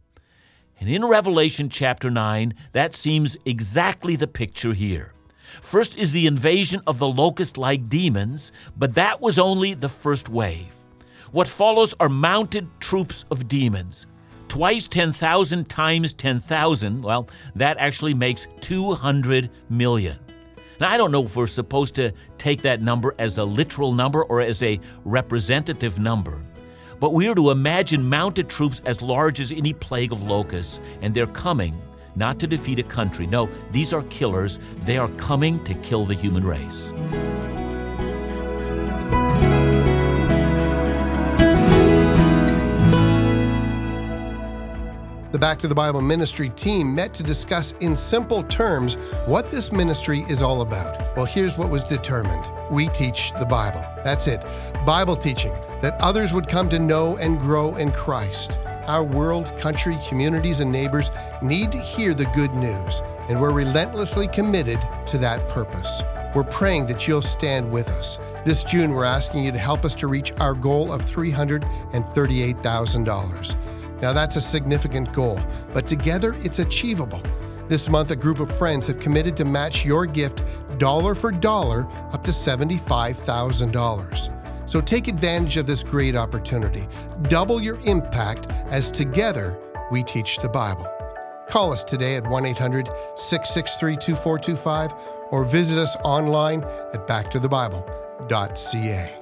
And 0.80 0.88
in 0.88 1.04
Revelation 1.04 1.68
chapter 1.68 2.10
9, 2.10 2.54
that 2.72 2.94
seems 2.94 3.36
exactly 3.44 4.14
the 4.14 4.28
picture 4.28 4.74
here. 4.74 5.12
First 5.60 5.96
is 5.96 6.12
the 6.12 6.26
invasion 6.26 6.82
of 6.86 6.98
the 6.98 7.08
locust 7.08 7.58
like 7.58 7.88
demons, 7.88 8.52
but 8.76 8.94
that 8.94 9.20
was 9.20 9.38
only 9.38 9.74
the 9.74 9.88
first 9.88 10.28
wave. 10.28 10.74
What 11.32 11.48
follows 11.48 11.94
are 12.00 12.08
mounted 12.08 12.68
troops 12.80 13.24
of 13.30 13.48
demons. 13.48 14.06
Twice 14.48 14.88
10,000 14.88 15.68
times 15.68 16.14
10,000, 16.14 17.02
well, 17.02 17.28
that 17.54 17.76
actually 17.78 18.14
makes 18.14 18.46
200 18.60 19.50
million. 19.68 20.18
Now, 20.80 20.90
I 20.90 20.96
don't 20.96 21.12
know 21.12 21.24
if 21.24 21.36
we're 21.36 21.46
supposed 21.46 21.94
to 21.96 22.12
take 22.38 22.62
that 22.62 22.80
number 22.80 23.14
as 23.18 23.36
a 23.36 23.44
literal 23.44 23.92
number 23.92 24.24
or 24.24 24.40
as 24.40 24.62
a 24.62 24.80
representative 25.04 25.98
number, 25.98 26.42
but 27.00 27.12
we 27.12 27.28
are 27.28 27.34
to 27.34 27.50
imagine 27.50 28.08
mounted 28.08 28.48
troops 28.48 28.80
as 28.86 29.02
large 29.02 29.40
as 29.40 29.52
any 29.52 29.72
plague 29.72 30.12
of 30.12 30.22
locusts, 30.22 30.80
and 31.02 31.12
they're 31.12 31.26
coming 31.26 31.80
not 32.18 32.38
to 32.40 32.46
defeat 32.46 32.78
a 32.78 32.82
country. 32.82 33.26
No, 33.26 33.48
these 33.70 33.92
are 33.92 34.02
killers. 34.04 34.58
They 34.84 34.98
are 34.98 35.08
coming 35.10 35.62
to 35.64 35.74
kill 35.74 36.04
the 36.04 36.14
human 36.14 36.44
race. 36.44 36.92
The 45.30 45.38
Back 45.38 45.58
to 45.60 45.68
the 45.68 45.74
Bible 45.74 46.00
ministry 46.00 46.48
team 46.50 46.92
met 46.92 47.14
to 47.14 47.22
discuss 47.22 47.72
in 47.80 47.94
simple 47.94 48.42
terms 48.44 48.94
what 49.26 49.50
this 49.52 49.70
ministry 49.70 50.24
is 50.28 50.42
all 50.42 50.62
about. 50.62 51.16
Well, 51.16 51.26
here's 51.26 51.56
what 51.56 51.70
was 51.70 51.84
determined 51.84 52.44
we 52.70 52.88
teach 52.88 53.32
the 53.38 53.46
Bible. 53.46 53.84
That's 54.02 54.26
it. 54.26 54.42
Bible 54.84 55.16
teaching, 55.16 55.52
that 55.80 55.96
others 56.00 56.32
would 56.32 56.48
come 56.48 56.68
to 56.70 56.78
know 56.78 57.16
and 57.18 57.38
grow 57.38 57.76
in 57.76 57.92
Christ. 57.92 58.58
Our 58.88 59.04
world, 59.04 59.52
country, 59.58 59.96
communities, 60.08 60.60
and 60.60 60.72
neighbors 60.72 61.10
need 61.42 61.70
to 61.72 61.78
hear 61.78 62.14
the 62.14 62.24
good 62.34 62.54
news, 62.54 63.02
and 63.28 63.38
we're 63.38 63.52
relentlessly 63.52 64.28
committed 64.28 64.78
to 65.08 65.18
that 65.18 65.46
purpose. 65.50 66.02
We're 66.34 66.44
praying 66.44 66.86
that 66.86 67.06
you'll 67.06 67.20
stand 67.20 67.70
with 67.70 67.90
us. 67.90 68.18
This 68.46 68.64
June, 68.64 68.92
we're 68.92 69.04
asking 69.04 69.44
you 69.44 69.52
to 69.52 69.58
help 69.58 69.84
us 69.84 69.94
to 69.96 70.06
reach 70.06 70.32
our 70.40 70.54
goal 70.54 70.90
of 70.90 71.02
$338,000. 71.02 74.00
Now, 74.00 74.14
that's 74.14 74.36
a 74.36 74.40
significant 74.40 75.12
goal, 75.12 75.38
but 75.74 75.86
together 75.86 76.34
it's 76.38 76.60
achievable. 76.60 77.20
This 77.68 77.90
month, 77.90 78.10
a 78.10 78.16
group 78.16 78.40
of 78.40 78.50
friends 78.56 78.86
have 78.86 79.00
committed 79.00 79.36
to 79.36 79.44
match 79.44 79.84
your 79.84 80.06
gift 80.06 80.42
dollar 80.78 81.14
for 81.14 81.30
dollar 81.30 81.86
up 82.12 82.24
to 82.24 82.30
$75,000. 82.30 84.37
So 84.68 84.80
take 84.82 85.08
advantage 85.08 85.56
of 85.56 85.66
this 85.66 85.82
great 85.82 86.14
opportunity. 86.14 86.86
Double 87.22 87.62
your 87.62 87.78
impact 87.86 88.50
as 88.68 88.90
together 88.90 89.58
we 89.90 90.04
teach 90.04 90.40
the 90.40 90.48
Bible. 90.48 90.86
Call 91.48 91.72
us 91.72 91.82
today 91.82 92.16
at 92.16 92.28
1 92.28 92.44
800 92.44 92.86
663 93.16 93.96
2425 93.96 94.92
or 95.30 95.44
visit 95.44 95.78
us 95.78 95.96
online 96.04 96.62
at 96.92 97.06
backtothebible.ca. 97.06 99.14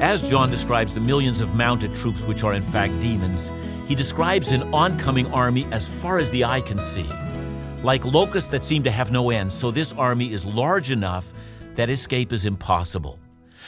As 0.00 0.22
John 0.28 0.50
describes 0.50 0.94
the 0.94 1.00
millions 1.00 1.40
of 1.40 1.54
mounted 1.54 1.94
troops, 1.94 2.24
which 2.24 2.44
are 2.44 2.52
in 2.52 2.62
fact 2.62 3.00
demons, 3.00 3.50
he 3.88 3.94
describes 3.94 4.52
an 4.52 4.62
oncoming 4.74 5.32
army 5.32 5.66
as 5.72 5.88
far 5.88 6.18
as 6.18 6.30
the 6.30 6.44
eye 6.44 6.60
can 6.60 6.78
see, 6.78 7.08
like 7.82 8.04
locusts 8.04 8.50
that 8.50 8.62
seem 8.62 8.82
to 8.82 8.90
have 8.90 9.10
no 9.10 9.30
end. 9.30 9.50
So 9.50 9.70
this 9.70 9.94
army 9.94 10.30
is 10.30 10.44
large 10.44 10.90
enough 10.90 11.32
that 11.74 11.88
escape 11.88 12.30
is 12.34 12.44
impossible. 12.44 13.18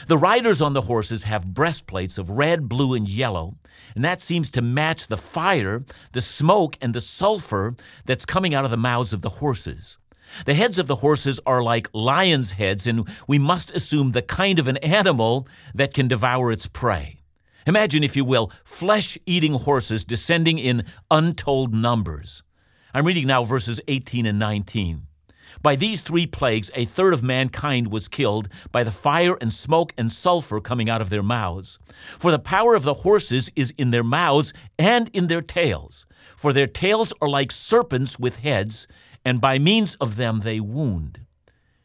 The 0.08 0.18
riders 0.18 0.60
on 0.60 0.74
the 0.74 0.82
horses 0.82 1.22
have 1.22 1.54
breastplates 1.54 2.18
of 2.18 2.28
red, 2.28 2.68
blue, 2.68 2.92
and 2.92 3.08
yellow, 3.08 3.56
and 3.94 4.04
that 4.04 4.20
seems 4.20 4.50
to 4.50 4.62
match 4.62 5.06
the 5.06 5.16
fire, 5.16 5.86
the 6.12 6.20
smoke, 6.20 6.76
and 6.82 6.94
the 6.94 7.00
sulfur 7.00 7.74
that's 8.04 8.26
coming 8.26 8.54
out 8.54 8.66
of 8.66 8.70
the 8.70 8.76
mouths 8.76 9.14
of 9.14 9.22
the 9.22 9.30
horses. 9.30 9.96
The 10.44 10.54
heads 10.54 10.78
of 10.78 10.86
the 10.86 10.96
horses 10.96 11.40
are 11.46 11.62
like 11.62 11.88
lions' 11.94 12.52
heads, 12.52 12.86
and 12.86 13.08
we 13.26 13.38
must 13.38 13.70
assume 13.70 14.10
the 14.10 14.20
kind 14.20 14.58
of 14.58 14.68
an 14.68 14.76
animal 14.78 15.48
that 15.74 15.94
can 15.94 16.08
devour 16.08 16.52
its 16.52 16.66
prey. 16.66 17.19
Imagine, 17.66 18.02
if 18.02 18.16
you 18.16 18.24
will, 18.24 18.50
flesh 18.64 19.18
eating 19.26 19.52
horses 19.52 20.04
descending 20.04 20.58
in 20.58 20.84
untold 21.10 21.74
numbers. 21.74 22.42
I'm 22.94 23.06
reading 23.06 23.26
now 23.26 23.44
verses 23.44 23.80
18 23.88 24.26
and 24.26 24.38
19. 24.38 25.06
By 25.62 25.76
these 25.76 26.00
three 26.00 26.26
plagues, 26.26 26.70
a 26.74 26.84
third 26.84 27.12
of 27.12 27.22
mankind 27.22 27.88
was 27.88 28.08
killed 28.08 28.48
by 28.72 28.84
the 28.84 28.90
fire 28.90 29.36
and 29.40 29.52
smoke 29.52 29.92
and 29.98 30.10
sulfur 30.10 30.60
coming 30.60 30.88
out 30.88 31.00
of 31.00 31.10
their 31.10 31.22
mouths. 31.22 31.78
For 32.18 32.30
the 32.30 32.38
power 32.38 32.74
of 32.74 32.84
the 32.84 32.94
horses 32.94 33.50
is 33.56 33.74
in 33.76 33.90
their 33.90 34.04
mouths 34.04 34.52
and 34.78 35.08
in 35.12 35.26
their 35.26 35.42
tails. 35.42 36.06
For 36.36 36.52
their 36.52 36.66
tails 36.66 37.12
are 37.20 37.28
like 37.28 37.52
serpents 37.52 38.18
with 38.18 38.38
heads, 38.38 38.86
and 39.24 39.40
by 39.40 39.58
means 39.58 39.96
of 39.96 40.16
them 40.16 40.40
they 40.40 40.60
wound. 40.60 41.20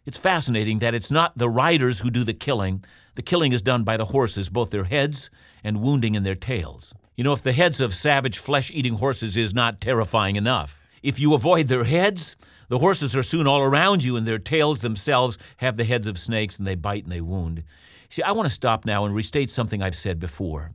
It's 0.06 0.18
fascinating 0.18 0.80
that 0.80 0.94
it's 0.94 1.12
not 1.12 1.38
the 1.38 1.50
riders 1.50 2.00
who 2.00 2.12
do 2.12 2.24
the 2.24 2.34
killing. 2.34 2.84
The 3.16 3.22
killing 3.22 3.54
is 3.54 3.62
done 3.62 3.84
by 3.84 3.98
the 3.98 4.06
horses, 4.06 4.50
both 4.50 4.70
their 4.70 4.84
heads 4.84 5.30
and 5.64 5.82
wounding 5.82 6.16
in 6.16 6.24
their 6.24 6.36
tails. 6.36 6.94
You 7.16 7.24
know, 7.24 7.34
if 7.34 7.42
the 7.42 7.54
heads 7.54 7.80
of 7.80 7.96
savage 7.96 8.38
flesh 8.38 8.70
eating 8.72 8.96
horses 8.96 9.38
is 9.38 9.54
not 9.54 9.80
terrifying 9.80 10.36
enough, 10.36 10.86
if 11.02 11.20
you 11.20 11.34
avoid 11.34 11.68
their 11.68 11.86
heads, 11.86 12.36
the 12.68 12.80
horses 12.80 13.16
are 13.16 13.24
soon 13.24 13.48
all 13.48 13.62
around 13.62 14.04
you, 14.04 14.18
and 14.18 14.28
their 14.28 14.40
tails 14.40 14.82
themselves 14.82 15.38
have 15.58 15.78
the 15.78 15.86
heads 15.86 16.08
of 16.08 16.20
snakes, 16.20 16.60
and 16.60 16.68
they 16.68 16.76
bite 16.76 17.04
and 17.04 17.12
they 17.12 17.22
wound. 17.22 17.64
See, 18.10 18.22
I 18.22 18.34
want 18.34 18.48
to 18.48 18.54
stop 18.54 18.86
now 18.86 19.06
and 19.06 19.16
restate 19.16 19.50
something 19.50 19.82
I've 19.82 19.96
said 19.96 20.20
before. 20.20 20.74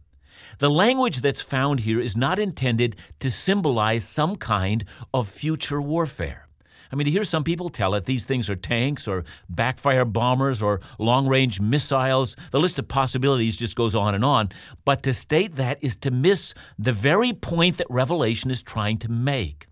The 0.59 0.71
language 0.71 1.19
that's 1.19 1.43
found 1.43 1.81
here 1.81 2.01
is 2.01 2.17
not 2.17 2.39
intended 2.39 2.97
to 3.19 3.31
symbolize 3.31 4.09
some 4.09 4.37
kind 4.37 4.85
of 5.13 5.29
future 5.29 5.81
warfare. 5.81 6.47
I 6.93 6.97
mean, 6.97 7.05
to 7.05 7.11
hear 7.11 7.25
some 7.25 7.45
people 7.45 7.69
tell 7.69 7.95
it 7.95 8.05
these 8.05 8.27
things 8.27 8.51
are 8.51 8.57
tanks 8.57 9.07
or 9.07 9.25
backfire 9.49 10.05
bombers 10.05 10.61
or 10.61 10.81
long 10.99 11.29
range 11.29 11.61
missiles, 11.61 12.37
the 12.51 12.61
list 12.61 12.79
of 12.79 12.89
possibilities 12.89 13.57
just 13.57 13.77
goes 13.77 13.95
on 13.95 14.15
and 14.15 14.25
on. 14.25 14.51
But 14.85 15.03
to 15.05 15.13
state 15.13 15.57
that 15.57 15.83
is 15.83 15.97
to 15.99 16.11
miss 16.11 16.55
the 16.79 16.93
very 16.93 17.33
point 17.33 17.79
that 17.79 17.87
Revelation 17.89 18.51
is 18.51 18.63
trying 18.63 18.99
to 18.99 19.11
make. 19.11 19.69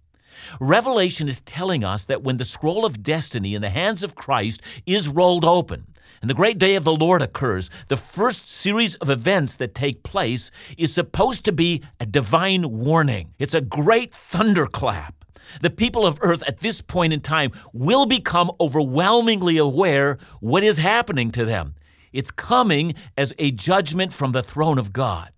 Revelation 0.60 1.28
is 1.28 1.40
telling 1.40 1.82
us 1.82 2.04
that 2.04 2.22
when 2.22 2.36
the 2.36 2.44
scroll 2.44 2.84
of 2.84 3.02
destiny 3.02 3.54
in 3.54 3.62
the 3.62 3.70
hands 3.70 4.04
of 4.04 4.14
Christ 4.14 4.62
is 4.86 5.08
rolled 5.08 5.44
open, 5.44 5.86
and 6.20 6.30
the 6.30 6.34
great 6.34 6.58
day 6.58 6.74
of 6.74 6.84
the 6.84 6.94
Lord 6.94 7.22
occurs, 7.22 7.70
the 7.88 7.96
first 7.96 8.46
series 8.46 8.94
of 8.96 9.10
events 9.10 9.56
that 9.56 9.74
take 9.74 10.02
place 10.02 10.50
is 10.76 10.94
supposed 10.94 11.44
to 11.44 11.52
be 11.52 11.82
a 12.00 12.06
divine 12.06 12.70
warning. 12.70 13.34
It's 13.38 13.54
a 13.54 13.60
great 13.60 14.12
thunderclap. 14.14 15.17
The 15.60 15.70
people 15.70 16.06
of 16.06 16.18
earth 16.20 16.42
at 16.46 16.60
this 16.60 16.80
point 16.82 17.12
in 17.12 17.20
time 17.20 17.52
will 17.72 18.06
become 18.06 18.50
overwhelmingly 18.60 19.58
aware 19.58 20.18
what 20.40 20.62
is 20.62 20.78
happening 20.78 21.30
to 21.32 21.44
them. 21.44 21.74
It's 22.12 22.30
coming 22.30 22.94
as 23.16 23.34
a 23.38 23.50
judgment 23.50 24.12
from 24.12 24.32
the 24.32 24.42
throne 24.42 24.78
of 24.78 24.92
God. 24.92 25.30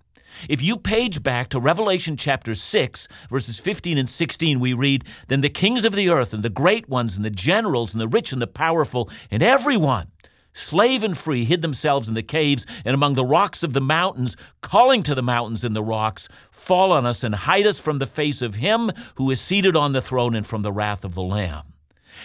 If 0.49 0.63
you 0.63 0.77
page 0.77 1.23
back 1.23 1.49
to 1.49 1.61
Revelation 1.61 2.17
chapter 2.17 2.55
6, 2.55 3.09
verses 3.29 3.59
15 3.59 3.99
and 3.99 4.09
16, 4.09 4.61
we 4.61 4.73
read, 4.73 5.05
Then 5.29 5.41
the 5.41 5.51
kings 5.51 5.85
of 5.85 5.93
the 5.95 6.09
earth, 6.09 6.33
and 6.33 6.43
the 6.43 6.49
great 6.49 6.89
ones, 6.89 7.17
and 7.17 7.25
the 7.25 7.31
generals, 7.31 7.93
and 7.93 8.01
the 8.01 8.09
rich, 8.09 8.33
and 8.33 8.41
the 8.41 8.47
powerful, 8.47 9.11
and 9.31 9.43
everyone 9.43 10.11
slave 10.53 11.05
and 11.05 11.17
free, 11.17 11.45
hid 11.45 11.63
themselves 11.63 12.09
in 12.09 12.15
the 12.15 12.23
caves 12.23 12.67
and 12.85 12.95
among 12.95 13.15
the 13.15 13.25
rocks 13.25 13.63
of 13.63 13.73
the 13.73 13.81
mountains, 13.81 14.37
calling 14.61 15.03
to 15.03 15.15
the 15.15 15.23
mountains 15.23 15.65
and 15.65 15.75
the 15.75 15.83
rocks, 15.83 16.29
Fall 16.51 16.93
on 16.93 17.07
us 17.07 17.25
and 17.25 17.35
hide 17.35 17.67
us 17.67 17.79
from 17.79 17.99
the 17.99 18.07
face 18.07 18.43
of 18.43 18.57
him 18.57 18.91
who 19.17 19.31
is 19.31 19.41
seated 19.41 19.77
on 19.77 19.93
the 19.93 20.03
throne 20.03 20.35
and 20.35 20.47
from 20.47 20.63
the 20.63 20.73
wrath 20.73 21.05
of 21.05 21.15
the 21.15 21.23
Lamb. 21.23 21.71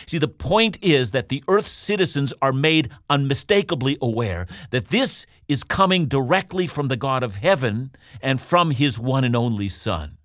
See, 0.07 0.17
the 0.17 0.27
point 0.27 0.77
is 0.81 1.11
that 1.11 1.29
the 1.29 1.43
earth's 1.47 1.71
citizens 1.71 2.33
are 2.41 2.53
made 2.53 2.89
unmistakably 3.09 3.97
aware 4.01 4.45
that 4.71 4.89
this 4.89 5.25
is 5.47 5.63
coming 5.63 6.07
directly 6.07 6.67
from 6.67 6.87
the 6.87 6.97
God 6.97 7.23
of 7.23 7.37
heaven 7.37 7.91
and 8.21 8.41
from 8.41 8.71
his 8.71 8.99
one 8.99 9.23
and 9.23 9.35
only 9.35 9.69
Son. 9.69 10.17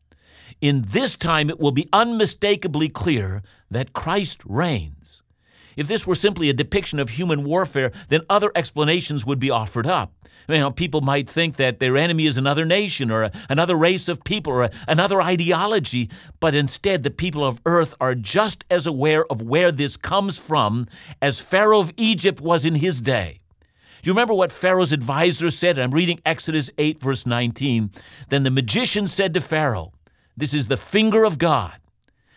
In 0.61 0.85
this 0.88 1.16
time, 1.16 1.49
it 1.49 1.59
will 1.59 1.73
be 1.73 1.88
unmistakably 1.92 2.88
clear 2.88 3.42
that 3.71 3.92
Christ 3.92 4.42
reigns. 4.45 5.20
If 5.77 5.89
this 5.89 6.07
were 6.07 6.15
simply 6.15 6.49
a 6.49 6.55
depiction 6.55 6.99
of 6.99 7.11
human 7.11 7.45
warfare, 7.45 7.93
then 8.09 8.23
other 8.29 8.50
explanations 8.55 9.25
would 9.25 9.39
be 9.39 9.50
offered 9.50 9.87
up. 9.87 10.12
You 10.49 10.59
know, 10.59 10.71
people 10.71 11.00
might 11.00 11.29
think 11.29 11.57
that 11.57 11.79
their 11.79 11.97
enemy 11.97 12.27
is 12.27 12.37
another 12.37 12.65
nation 12.65 13.11
or 13.11 13.25
a, 13.25 13.33
another 13.49 13.77
race 13.77 14.09
of 14.09 14.25
people 14.25 14.53
or 14.53 14.62
a, 14.65 14.71
another 14.89 15.23
ideology, 15.23 16.11
but 16.41 16.55
instead 16.55 17.03
the 17.03 17.11
people 17.11 17.45
of 17.45 17.61
earth 17.67 17.95
are 18.00 18.15
just 18.15 18.65
as 18.71 18.87
aware 18.87 19.25
of 19.27 19.43
where 19.43 19.71
this 19.71 19.97
comes 19.97 20.39
from 20.39 20.89
as 21.23 21.41
Pharaoh 21.41 21.81
of 21.81 21.93
Egypt 21.97 22.41
was 22.41 22.65
in 22.65 22.77
his 22.77 23.00
day. 23.00 23.41
Do 24.03 24.09
you 24.09 24.15
remember 24.15 24.35
what 24.35 24.50
Pharaoh's 24.50 24.93
advisor 24.93 25.50
said? 25.50 25.79
I'm 25.79 25.91
reading 25.91 26.21
Exodus 26.25 26.71
8, 26.79 27.00
verse 27.00 27.27
19. 27.27 27.91
Then 28.31 28.45
the 28.45 28.50
magician 28.50 29.07
said 29.07 29.35
to 29.35 29.41
Pharaoh, 29.41 29.93
This 30.37 30.55
is 30.55 30.69
the 30.69 30.79
finger 30.79 31.23
of 31.25 31.39
God. 31.39 31.77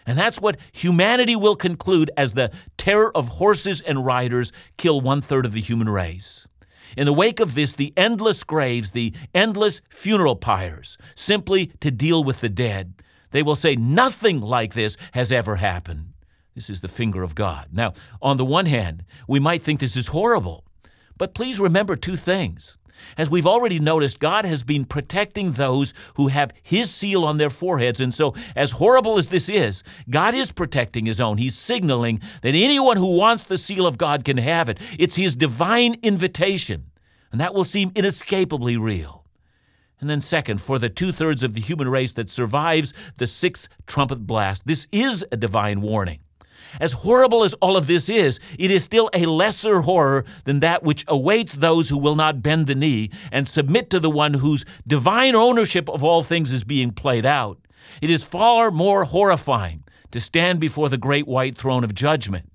And 0.05 0.17
that's 0.17 0.41
what 0.41 0.57
humanity 0.71 1.35
will 1.35 1.55
conclude 1.55 2.11
as 2.17 2.33
the 2.33 2.51
terror 2.77 3.15
of 3.15 3.27
horses 3.27 3.81
and 3.81 4.05
riders 4.05 4.51
kill 4.77 5.01
one 5.01 5.21
third 5.21 5.45
of 5.45 5.53
the 5.53 5.61
human 5.61 5.89
race. 5.89 6.47
In 6.95 7.05
the 7.05 7.13
wake 7.13 7.39
of 7.39 7.55
this, 7.55 7.73
the 7.73 7.93
endless 7.97 8.43
graves, 8.43 8.91
the 8.91 9.13
endless 9.33 9.81
funeral 9.89 10.35
pyres, 10.35 10.97
simply 11.15 11.67
to 11.79 11.89
deal 11.89 12.23
with 12.23 12.41
the 12.41 12.49
dead, 12.49 12.93
they 13.31 13.41
will 13.41 13.55
say 13.55 13.75
nothing 13.75 14.41
like 14.41 14.73
this 14.73 14.95
has 15.13 15.31
ever 15.31 15.55
happened. 15.55 16.13
This 16.53 16.69
is 16.69 16.81
the 16.81 16.87
finger 16.87 17.23
of 17.23 17.33
God. 17.33 17.69
Now, 17.71 17.93
on 18.21 18.37
the 18.37 18.45
one 18.45 18.67
hand, 18.67 19.03
we 19.27 19.39
might 19.39 19.63
think 19.63 19.79
this 19.79 19.97
is 19.97 20.07
horrible, 20.07 20.65
but 21.17 21.33
please 21.33 21.59
remember 21.59 21.95
two 21.95 22.15
things. 22.15 22.77
As 23.17 23.29
we've 23.29 23.45
already 23.45 23.79
noticed, 23.79 24.19
God 24.19 24.45
has 24.45 24.63
been 24.63 24.85
protecting 24.85 25.53
those 25.53 25.93
who 26.15 26.29
have 26.29 26.53
His 26.61 26.93
seal 26.93 27.23
on 27.25 27.37
their 27.37 27.49
foreheads. 27.49 27.99
And 27.99 28.13
so, 28.13 28.33
as 28.55 28.71
horrible 28.71 29.17
as 29.17 29.29
this 29.29 29.49
is, 29.49 29.83
God 30.09 30.33
is 30.33 30.51
protecting 30.51 31.05
His 31.05 31.21
own. 31.21 31.37
He's 31.37 31.57
signaling 31.57 32.21
that 32.41 32.55
anyone 32.55 32.97
who 32.97 33.17
wants 33.17 33.43
the 33.43 33.57
seal 33.57 33.85
of 33.85 33.97
God 33.97 34.23
can 34.23 34.37
have 34.37 34.69
it. 34.69 34.79
It's 34.97 35.15
His 35.15 35.35
divine 35.35 35.95
invitation, 36.01 36.91
and 37.31 37.39
that 37.39 37.53
will 37.53 37.65
seem 37.65 37.91
inescapably 37.95 38.77
real. 38.77 39.23
And 39.99 40.09
then, 40.09 40.21
second, 40.21 40.59
for 40.59 40.79
the 40.79 40.89
two 40.89 41.11
thirds 41.11 41.43
of 41.43 41.53
the 41.53 41.61
human 41.61 41.87
race 41.87 42.13
that 42.13 42.29
survives 42.29 42.93
the 43.17 43.27
sixth 43.27 43.69
trumpet 43.87 44.27
blast, 44.27 44.63
this 44.65 44.87
is 44.91 45.25
a 45.31 45.37
divine 45.37 45.81
warning. 45.81 46.19
As 46.79 46.93
horrible 46.93 47.43
as 47.43 47.53
all 47.55 47.77
of 47.77 47.87
this 47.87 48.09
is, 48.09 48.39
it 48.57 48.71
is 48.71 48.83
still 48.83 49.09
a 49.13 49.25
lesser 49.25 49.81
horror 49.81 50.25
than 50.45 50.59
that 50.59 50.83
which 50.83 51.05
awaits 51.07 51.53
those 51.53 51.89
who 51.89 51.97
will 51.97 52.15
not 52.15 52.41
bend 52.41 52.67
the 52.67 52.75
knee 52.75 53.09
and 53.31 53.47
submit 53.47 53.89
to 53.91 53.99
the 53.99 54.09
one 54.09 54.35
whose 54.35 54.65
divine 54.87 55.35
ownership 55.35 55.89
of 55.89 56.03
all 56.03 56.23
things 56.23 56.51
is 56.51 56.63
being 56.63 56.91
played 56.91 57.25
out. 57.25 57.59
It 58.01 58.09
is 58.09 58.23
far 58.23 58.71
more 58.71 59.05
horrifying 59.05 59.83
to 60.11 60.19
stand 60.19 60.59
before 60.59 60.89
the 60.89 60.97
great 60.97 61.27
white 61.27 61.55
throne 61.55 61.83
of 61.83 61.93
judgment. 61.93 62.49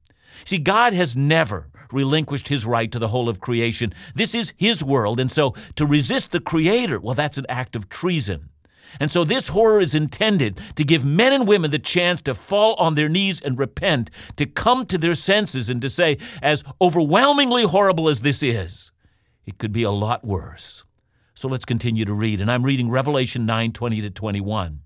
See, 0.45 0.59
God 0.59 0.93
has 0.93 1.17
never 1.17 1.69
relinquished 1.93 2.49
his 2.49 2.67
right 2.67 2.91
to 2.93 2.99
the 2.99 3.09
whole 3.09 3.29
of 3.29 3.41
creation. 3.41 3.93
This 4.15 4.35
is 4.35 4.53
his 4.57 4.85
world, 4.85 5.19
and 5.21 5.33
so 5.33 5.55
to 5.77 5.87
resist 5.87 6.33
the 6.33 6.41
Creator, 6.41 7.01
well, 7.01 7.15
that's 7.15 7.39
an 7.39 7.47
act 7.49 7.75
of 7.75 7.89
treason. 7.89 8.51
And 9.01 9.11
so 9.11 9.25
this 9.25 9.49
horror 9.49 9.81
is 9.81 9.95
intended 9.95 10.61
to 10.77 10.85
give 10.85 11.05
men 11.05 11.33
and 11.33 11.47
women 11.47 11.71
the 11.71 11.79
chance 11.79 12.21
to 12.23 12.35
fall 12.35 12.75
on 12.75 12.95
their 12.95 13.09
knees 13.09 13.41
and 13.41 13.59
repent, 13.59 14.11
to 14.37 14.47
come 14.47 14.87
to 14.87 14.99
their 14.99 15.15
senses 15.15 15.69
and 15.69 15.81
to 15.83 15.91
say, 15.91 16.19
as 16.43 16.65
overwhelmingly 16.81 17.65
horrible 17.65 18.09
as 18.09 18.23
this 18.23 18.43
is, 18.43 18.93
it 19.47 19.59
could 19.59 19.73
be 19.73 19.83
a 19.83 19.91
lot 19.91 20.25
worse. 20.25 20.85
So 21.35 21.49
let's 21.49 21.65
continue 21.65 22.05
to 22.05 22.15
read. 22.15 22.41
And 22.41 22.51
I'm 22.51 22.65
reading 22.65 22.91
Revelation 22.91 23.47
9 23.47 23.73
20 23.73 24.01
to 24.03 24.11
21. 24.11 24.81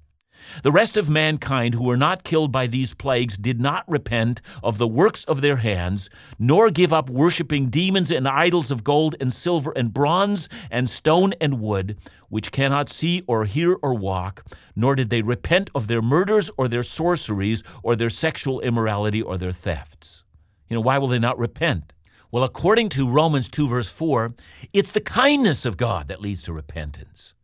The 0.62 0.72
rest 0.72 0.96
of 0.96 1.10
mankind 1.10 1.74
who 1.74 1.84
were 1.84 1.96
not 1.96 2.24
killed 2.24 2.52
by 2.52 2.66
these 2.66 2.94
plagues 2.94 3.36
did 3.36 3.60
not 3.60 3.88
repent 3.88 4.40
of 4.62 4.78
the 4.78 4.88
works 4.88 5.24
of 5.24 5.40
their 5.40 5.56
hands, 5.56 6.10
nor 6.38 6.70
give 6.70 6.92
up 6.92 7.10
worshipping 7.10 7.70
demons 7.70 8.10
and 8.10 8.28
idols 8.28 8.70
of 8.70 8.84
gold 8.84 9.14
and 9.20 9.32
silver 9.32 9.72
and 9.76 9.92
bronze 9.92 10.48
and 10.70 10.88
stone 10.88 11.32
and 11.40 11.60
wood, 11.60 11.98
which 12.28 12.52
cannot 12.52 12.90
see 12.90 13.22
or 13.26 13.44
hear 13.44 13.76
or 13.82 13.94
walk, 13.94 14.44
nor 14.74 14.94
did 14.94 15.10
they 15.10 15.22
repent 15.22 15.70
of 15.74 15.86
their 15.86 16.02
murders 16.02 16.50
or 16.56 16.68
their 16.68 16.82
sorceries 16.82 17.62
or 17.82 17.96
their 17.96 18.10
sexual 18.10 18.60
immorality 18.60 19.20
or 19.20 19.36
their 19.36 19.52
thefts. 19.52 20.24
You 20.68 20.76
know, 20.76 20.80
why 20.80 20.98
will 20.98 21.08
they 21.08 21.18
not 21.18 21.38
repent? 21.38 21.92
Well, 22.30 22.44
according 22.44 22.88
to 22.90 23.06
Romans 23.06 23.48
2, 23.50 23.68
verse 23.68 23.92
4, 23.92 24.34
it's 24.72 24.92
the 24.92 25.02
kindness 25.02 25.66
of 25.66 25.76
God 25.76 26.08
that 26.08 26.22
leads 26.22 26.42
to 26.44 26.52
repentance. 26.54 27.34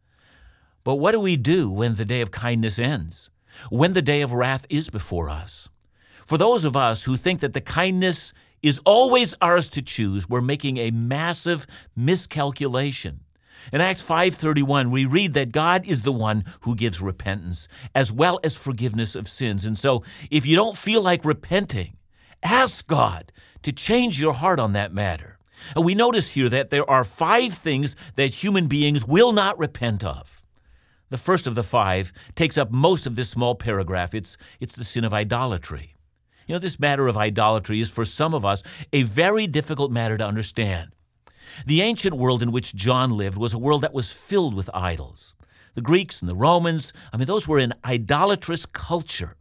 But 0.88 1.00
what 1.00 1.12
do 1.12 1.20
we 1.20 1.36
do 1.36 1.70
when 1.70 1.96
the 1.96 2.06
day 2.06 2.22
of 2.22 2.30
kindness 2.30 2.78
ends? 2.78 3.28
When 3.68 3.92
the 3.92 4.00
day 4.00 4.22
of 4.22 4.32
wrath 4.32 4.64
is 4.70 4.88
before 4.88 5.28
us? 5.28 5.68
For 6.24 6.38
those 6.38 6.64
of 6.64 6.78
us 6.78 7.04
who 7.04 7.18
think 7.18 7.40
that 7.40 7.52
the 7.52 7.60
kindness 7.60 8.32
is 8.62 8.80
always 8.86 9.34
ours 9.42 9.68
to 9.68 9.82
choose, 9.82 10.30
we're 10.30 10.40
making 10.40 10.78
a 10.78 10.90
massive 10.90 11.66
miscalculation. 11.94 13.20
In 13.70 13.82
Acts 13.82 14.02
5:31 14.02 14.90
we 14.90 15.04
read 15.04 15.34
that 15.34 15.52
God 15.52 15.84
is 15.84 16.04
the 16.04 16.10
one 16.26 16.42
who 16.60 16.74
gives 16.74 17.02
repentance 17.02 17.68
as 17.94 18.10
well 18.10 18.40
as 18.42 18.56
forgiveness 18.56 19.14
of 19.14 19.28
sins. 19.28 19.66
And 19.66 19.76
so 19.76 20.02
if 20.30 20.46
you 20.46 20.56
don't 20.56 20.78
feel 20.78 21.02
like 21.02 21.22
repenting, 21.22 21.98
ask 22.42 22.86
God 22.86 23.30
to 23.60 23.72
change 23.72 24.18
your 24.18 24.32
heart 24.32 24.58
on 24.58 24.72
that 24.72 24.94
matter. 24.94 25.36
And 25.76 25.84
we 25.84 25.94
notice 25.94 26.30
here 26.30 26.48
that 26.48 26.70
there 26.70 26.88
are 26.88 27.04
5 27.04 27.52
things 27.52 27.94
that 28.16 28.42
human 28.42 28.68
beings 28.68 29.06
will 29.06 29.32
not 29.32 29.58
repent 29.58 30.02
of 30.02 30.37
the 31.10 31.18
first 31.18 31.46
of 31.46 31.54
the 31.54 31.62
five, 31.62 32.12
takes 32.34 32.58
up 32.58 32.70
most 32.70 33.06
of 33.06 33.16
this 33.16 33.30
small 33.30 33.54
paragraph. 33.54 34.14
It's, 34.14 34.36
it's 34.60 34.74
the 34.74 34.84
sin 34.84 35.04
of 35.04 35.14
idolatry. 35.14 35.94
You 36.46 36.54
know, 36.54 36.58
this 36.58 36.80
matter 36.80 37.08
of 37.08 37.16
idolatry 37.16 37.80
is 37.80 37.90
for 37.90 38.04
some 38.04 38.34
of 38.34 38.44
us 38.44 38.62
a 38.92 39.02
very 39.02 39.46
difficult 39.46 39.90
matter 39.90 40.16
to 40.16 40.26
understand. 40.26 40.90
The 41.66 41.82
ancient 41.82 42.16
world 42.16 42.42
in 42.42 42.52
which 42.52 42.74
John 42.74 43.16
lived 43.16 43.36
was 43.36 43.54
a 43.54 43.58
world 43.58 43.82
that 43.82 43.92
was 43.92 44.12
filled 44.12 44.54
with 44.54 44.70
idols. 44.72 45.34
The 45.74 45.82
Greeks 45.82 46.20
and 46.20 46.28
the 46.28 46.34
Romans, 46.34 46.92
I 47.12 47.16
mean, 47.16 47.26
those 47.26 47.46
were 47.46 47.58
an 47.58 47.74
idolatrous 47.84 48.66
culture. 48.66 49.36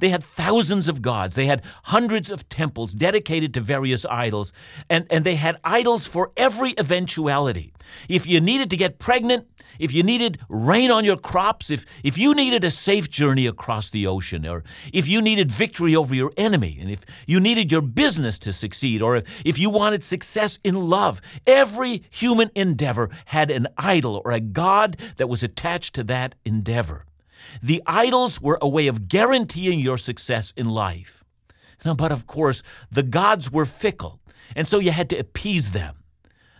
They 0.00 0.08
had 0.08 0.24
thousands 0.24 0.88
of 0.88 1.02
gods. 1.02 1.34
They 1.34 1.46
had 1.46 1.62
hundreds 1.84 2.30
of 2.30 2.48
temples 2.48 2.92
dedicated 2.92 3.54
to 3.54 3.60
various 3.60 4.04
idols. 4.06 4.52
And, 4.88 5.06
and 5.10 5.24
they 5.24 5.36
had 5.36 5.56
idols 5.64 6.06
for 6.06 6.32
every 6.36 6.74
eventuality. 6.76 7.72
If 8.08 8.26
you 8.26 8.40
needed 8.40 8.70
to 8.70 8.76
get 8.76 8.98
pregnant, 8.98 9.46
if 9.78 9.92
you 9.92 10.02
needed 10.02 10.38
rain 10.48 10.90
on 10.90 11.04
your 11.04 11.16
crops, 11.16 11.70
if, 11.70 11.86
if 12.02 12.18
you 12.18 12.34
needed 12.34 12.64
a 12.64 12.70
safe 12.70 13.08
journey 13.08 13.46
across 13.46 13.90
the 13.90 14.06
ocean, 14.06 14.46
or 14.46 14.64
if 14.92 15.08
you 15.08 15.22
needed 15.22 15.50
victory 15.50 15.94
over 15.96 16.14
your 16.14 16.32
enemy, 16.36 16.78
and 16.80 16.90
if 16.90 17.04
you 17.26 17.40
needed 17.40 17.70
your 17.70 17.82
business 17.82 18.38
to 18.40 18.52
succeed, 18.52 19.02
or 19.02 19.16
if, 19.16 19.42
if 19.44 19.58
you 19.58 19.70
wanted 19.70 20.04
success 20.04 20.58
in 20.64 20.88
love, 20.88 21.20
every 21.46 22.02
human 22.10 22.50
endeavor 22.54 23.10
had 23.26 23.50
an 23.50 23.66
idol 23.78 24.20
or 24.24 24.32
a 24.32 24.40
god 24.40 24.96
that 25.16 25.28
was 25.28 25.42
attached 25.42 25.94
to 25.94 26.04
that 26.04 26.34
endeavor. 26.44 27.06
The 27.62 27.82
idols 27.86 28.40
were 28.40 28.58
a 28.60 28.68
way 28.68 28.86
of 28.86 29.08
guaranteeing 29.08 29.80
your 29.80 29.98
success 29.98 30.52
in 30.56 30.68
life. 30.68 31.24
Now, 31.84 31.94
but 31.94 32.12
of 32.12 32.26
course, 32.26 32.62
the 32.90 33.02
gods 33.02 33.50
were 33.50 33.64
fickle, 33.64 34.20
and 34.54 34.68
so 34.68 34.78
you 34.78 34.92
had 34.92 35.10
to 35.10 35.18
appease 35.18 35.72
them. 35.72 35.96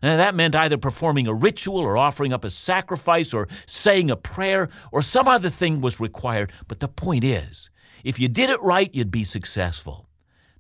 And 0.03 0.19
that 0.19 0.35
meant 0.35 0.55
either 0.55 0.79
performing 0.79 1.27
a 1.27 1.35
ritual 1.35 1.79
or 1.79 1.97
offering 1.97 2.33
up 2.33 2.45
a 2.45 2.51
sacrifice 2.51 3.35
or 3.35 3.49
saying 3.67 4.11
a 4.11 4.17
prayer 4.17 4.71
or 4.93 5.03
some 5.03 5.29
other 5.29 5.51
thing 5.51 5.81
was 5.81 6.01
required. 6.01 6.53
But 6.69 6.81
the 6.81 6.89
point 6.89 7.23
is, 7.23 7.71
if 8.03 8.19
you 8.19 8.29
did 8.29 8.49
it 8.49 8.63
right, 8.63 8.91
you'd 8.95 9.11
be 9.11 9.25
successful. 9.25 10.10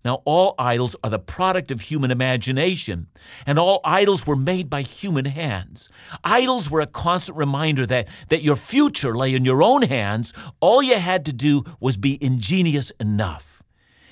Now, 0.04 0.22
all 0.24 0.54
idols 0.58 0.96
are 1.04 1.10
the 1.10 1.18
product 1.18 1.70
of 1.70 1.82
human 1.82 2.10
imagination, 2.10 3.08
and 3.44 3.58
all 3.58 3.80
idols 3.84 4.26
were 4.26 4.36
made 4.36 4.70
by 4.70 4.80
human 4.80 5.26
hands. 5.26 5.90
Idols 6.24 6.70
were 6.70 6.80
a 6.80 6.86
constant 6.86 7.36
reminder 7.36 7.84
that, 7.86 8.08
that 8.30 8.42
your 8.42 8.56
future 8.56 9.14
lay 9.14 9.34
in 9.34 9.44
your 9.44 9.62
own 9.62 9.82
hands. 9.82 10.32
All 10.60 10.82
you 10.82 10.98
had 10.98 11.26
to 11.26 11.34
do 11.34 11.64
was 11.80 11.98
be 11.98 12.22
ingenious 12.22 12.90
enough. 12.92 13.62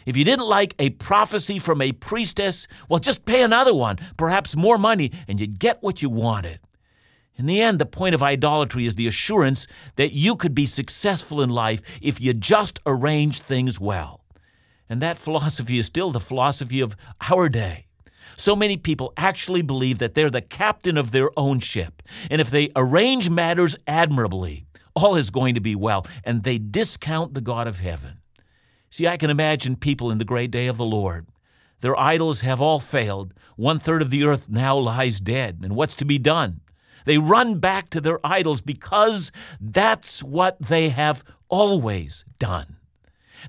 If 0.04 0.16
you 0.16 0.24
didn't 0.24 0.46
like 0.46 0.74
a 0.78 0.90
prophecy 0.90 1.58
from 1.58 1.80
a 1.80 1.92
priestess, 1.92 2.66
well, 2.88 3.00
just 3.00 3.24
pay 3.24 3.42
another 3.42 3.74
one, 3.74 3.98
perhaps 4.16 4.56
more 4.56 4.78
money, 4.78 5.12
and 5.26 5.40
you'd 5.40 5.58
get 5.58 5.82
what 5.82 6.02
you 6.02 6.10
wanted. 6.10 6.60
In 7.36 7.46
the 7.46 7.60
end, 7.60 7.78
the 7.78 7.86
point 7.86 8.14
of 8.14 8.22
idolatry 8.22 8.84
is 8.84 8.96
the 8.96 9.06
assurance 9.06 9.66
that 9.96 10.12
you 10.12 10.34
could 10.34 10.54
be 10.54 10.66
successful 10.66 11.40
in 11.40 11.50
life 11.50 11.80
if 12.02 12.20
you 12.20 12.34
just 12.34 12.80
arrange 12.84 13.40
things 13.40 13.78
well. 13.78 14.22
And 14.88 15.02
that 15.02 15.18
philosophy 15.18 15.78
is 15.78 15.86
still 15.86 16.10
the 16.10 16.20
philosophy 16.20 16.80
of 16.80 16.96
our 17.30 17.48
day. 17.48 17.86
So 18.36 18.54
many 18.54 18.76
people 18.76 19.12
actually 19.16 19.62
believe 19.62 19.98
that 19.98 20.14
they're 20.14 20.30
the 20.30 20.40
captain 20.40 20.96
of 20.96 21.10
their 21.10 21.30
own 21.36 21.58
ship, 21.60 22.02
and 22.30 22.40
if 22.40 22.50
they 22.50 22.70
arrange 22.76 23.28
matters 23.28 23.76
admirably, 23.86 24.64
all 24.94 25.16
is 25.16 25.30
going 25.30 25.54
to 25.54 25.60
be 25.60 25.74
well, 25.74 26.06
and 26.24 26.44
they 26.44 26.58
discount 26.58 27.34
the 27.34 27.40
God 27.40 27.66
of 27.66 27.80
heaven. 27.80 28.18
See, 28.90 29.06
I 29.06 29.16
can 29.16 29.30
imagine 29.30 29.76
people 29.76 30.10
in 30.10 30.18
the 30.18 30.24
great 30.24 30.50
day 30.50 30.66
of 30.66 30.76
the 30.76 30.84
Lord. 30.84 31.26
Their 31.80 31.98
idols 31.98 32.40
have 32.40 32.60
all 32.60 32.80
failed. 32.80 33.34
One 33.56 33.78
third 33.78 34.02
of 34.02 34.10
the 34.10 34.24
earth 34.24 34.48
now 34.48 34.76
lies 34.76 35.20
dead. 35.20 35.60
And 35.62 35.76
what's 35.76 35.94
to 35.96 36.04
be 36.04 36.18
done? 36.18 36.60
They 37.04 37.18
run 37.18 37.58
back 37.60 37.90
to 37.90 38.00
their 38.00 38.18
idols 38.24 38.60
because 38.60 39.30
that's 39.60 40.22
what 40.22 40.60
they 40.60 40.88
have 40.88 41.22
always 41.48 42.24
done. 42.38 42.77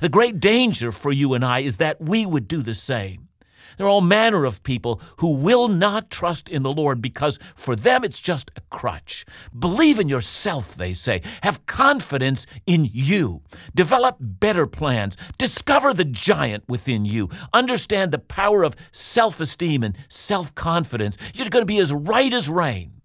The 0.01 0.09
great 0.09 0.39
danger 0.39 0.91
for 0.91 1.11
you 1.11 1.33
and 1.33 1.43
I 1.43 1.59
is 1.59 1.77
that 1.77 2.01
we 2.01 2.25
would 2.25 2.47
do 2.47 2.61
the 2.61 2.75
same. 2.75 3.29
There 3.77 3.87
are 3.87 3.89
all 3.89 4.01
manner 4.01 4.43
of 4.43 4.61
people 4.63 5.01
who 5.17 5.35
will 5.35 5.69
not 5.69 6.09
trust 6.09 6.49
in 6.49 6.63
the 6.63 6.73
Lord 6.73 7.01
because 7.01 7.39
for 7.55 7.77
them 7.77 8.03
it's 8.03 8.19
just 8.19 8.51
a 8.57 8.61
crutch. 8.69 9.25
Believe 9.57 9.99
in 9.99 10.09
yourself, 10.09 10.75
they 10.75 10.93
say. 10.93 11.21
Have 11.43 11.65
confidence 11.65 12.45
in 12.65 12.89
you. 12.91 13.41
Develop 13.73 14.17
better 14.19 14.67
plans. 14.67 15.15
Discover 15.37 15.93
the 15.93 16.03
giant 16.03 16.65
within 16.67 17.05
you. 17.05 17.29
Understand 17.53 18.11
the 18.11 18.19
power 18.19 18.63
of 18.63 18.75
self 18.91 19.39
esteem 19.39 19.83
and 19.83 19.95
self 20.09 20.53
confidence. 20.55 21.17
You're 21.33 21.49
going 21.49 21.61
to 21.61 21.65
be 21.65 21.79
as 21.79 21.93
right 21.93 22.33
as 22.33 22.49
rain. 22.49 22.98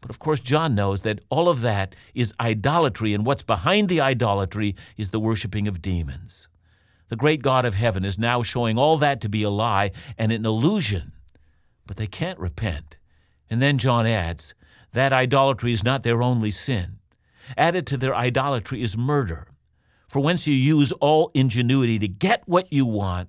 But 0.00 0.10
of 0.10 0.18
course, 0.18 0.40
John 0.40 0.74
knows 0.74 1.02
that 1.02 1.20
all 1.30 1.48
of 1.48 1.62
that 1.62 1.94
is 2.14 2.34
idolatry, 2.38 3.14
and 3.14 3.26
what's 3.26 3.42
behind 3.42 3.88
the 3.88 4.00
idolatry 4.00 4.76
is 4.96 5.10
the 5.10 5.20
worshiping 5.20 5.66
of 5.66 5.82
demons. 5.82 6.48
The 7.08 7.16
great 7.16 7.42
God 7.42 7.64
of 7.64 7.74
heaven 7.74 8.04
is 8.04 8.18
now 8.18 8.42
showing 8.42 8.78
all 8.78 8.96
that 8.98 9.20
to 9.20 9.28
be 9.28 9.42
a 9.42 9.50
lie 9.50 9.92
and 10.18 10.32
an 10.32 10.44
illusion. 10.44 11.12
But 11.86 11.96
they 11.96 12.06
can't 12.06 12.38
repent. 12.38 12.96
And 13.48 13.62
then 13.62 13.78
John 13.78 14.06
adds 14.06 14.54
that 14.92 15.12
idolatry 15.12 15.72
is 15.72 15.84
not 15.84 16.02
their 16.02 16.22
only 16.22 16.50
sin. 16.50 16.98
Added 17.56 17.86
to 17.88 17.96
their 17.96 18.14
idolatry 18.14 18.82
is 18.82 18.96
murder. 18.96 19.48
For 20.08 20.20
whence 20.20 20.46
you 20.46 20.54
use 20.54 20.92
all 20.92 21.30
ingenuity 21.34 21.98
to 21.98 22.08
get 22.08 22.42
what 22.46 22.72
you 22.72 22.86
want, 22.86 23.28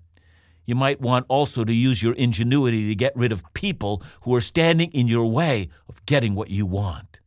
you 0.68 0.76
might 0.76 1.02
want 1.02 1.26
also 1.30 1.64
to 1.64 1.74
use 1.74 2.04
your 2.04 2.14
ingenuity 2.14 2.88
to 2.88 2.96
get 2.96 3.16
rid 3.16 3.32
of 3.32 3.52
people 3.54 4.04
who 4.22 4.36
are 4.36 4.42
standing 4.42 4.92
in 4.92 5.08
your 5.08 5.26
way 5.26 5.70
of 5.90 6.06
getting 6.06 6.36
what 6.36 6.52
you 6.52 6.68
want. 6.68 7.20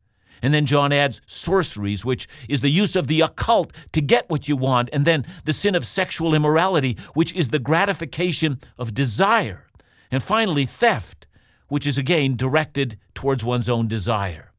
And 0.42 0.55
then 0.55 0.66
John 0.66 0.92
adds 0.92 1.20
sorceries, 1.26 2.05
which 2.05 2.29
is 2.48 2.61
the 2.61 2.70
use 2.70 2.96
of 2.96 3.09
the 3.09 3.22
occult 3.22 3.72
to 3.92 4.00
get 4.00 4.29
what 4.31 4.48
you 4.48 4.57
want, 4.57 4.90
and 4.92 5.05
then 5.05 5.26
the 5.44 5.53
sin 5.53 5.74
of 5.74 5.85
sexual 5.85 6.35
immorality, 6.35 6.96
which 7.14 7.35
is 7.35 7.50
the 7.50 7.59
gratification 7.59 8.61
of 8.79 8.94
desire. 8.94 9.66
And 10.11 10.22
finally, 10.22 10.66
theft, 10.66 11.26
which 11.68 11.87
is 11.87 11.98
again 11.98 12.37
directed 12.37 12.98
towards 13.14 13.44
one's 13.44 13.68
own 13.68 13.88
desire. 13.88 14.53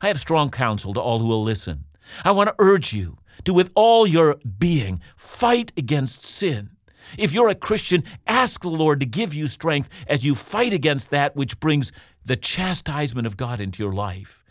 I 0.00 0.08
have 0.08 0.20
strong 0.20 0.50
counsel 0.50 0.94
to 0.94 1.00
all 1.00 1.18
who 1.18 1.28
will 1.28 1.42
listen. 1.42 1.84
I 2.24 2.32
want 2.32 2.48
to 2.48 2.54
urge 2.58 2.92
you 2.92 3.18
to, 3.44 3.54
with 3.54 3.70
all 3.74 4.06
your 4.06 4.36
being, 4.58 5.00
fight 5.16 5.72
against 5.76 6.24
sin. 6.24 6.70
If 7.18 7.32
you're 7.32 7.48
a 7.48 7.54
Christian, 7.54 8.04
ask 8.26 8.62
the 8.62 8.68
Lord 8.68 9.00
to 9.00 9.06
give 9.06 9.34
you 9.34 9.46
strength 9.46 9.88
as 10.06 10.24
you 10.24 10.34
fight 10.34 10.72
against 10.72 11.10
that 11.10 11.36
which 11.36 11.60
brings 11.60 11.92
the 12.24 12.36
chastisement 12.36 13.26
of 13.26 13.36
God 13.36 13.60
into 13.60 13.82
your 13.82 13.92
life. 13.92 14.44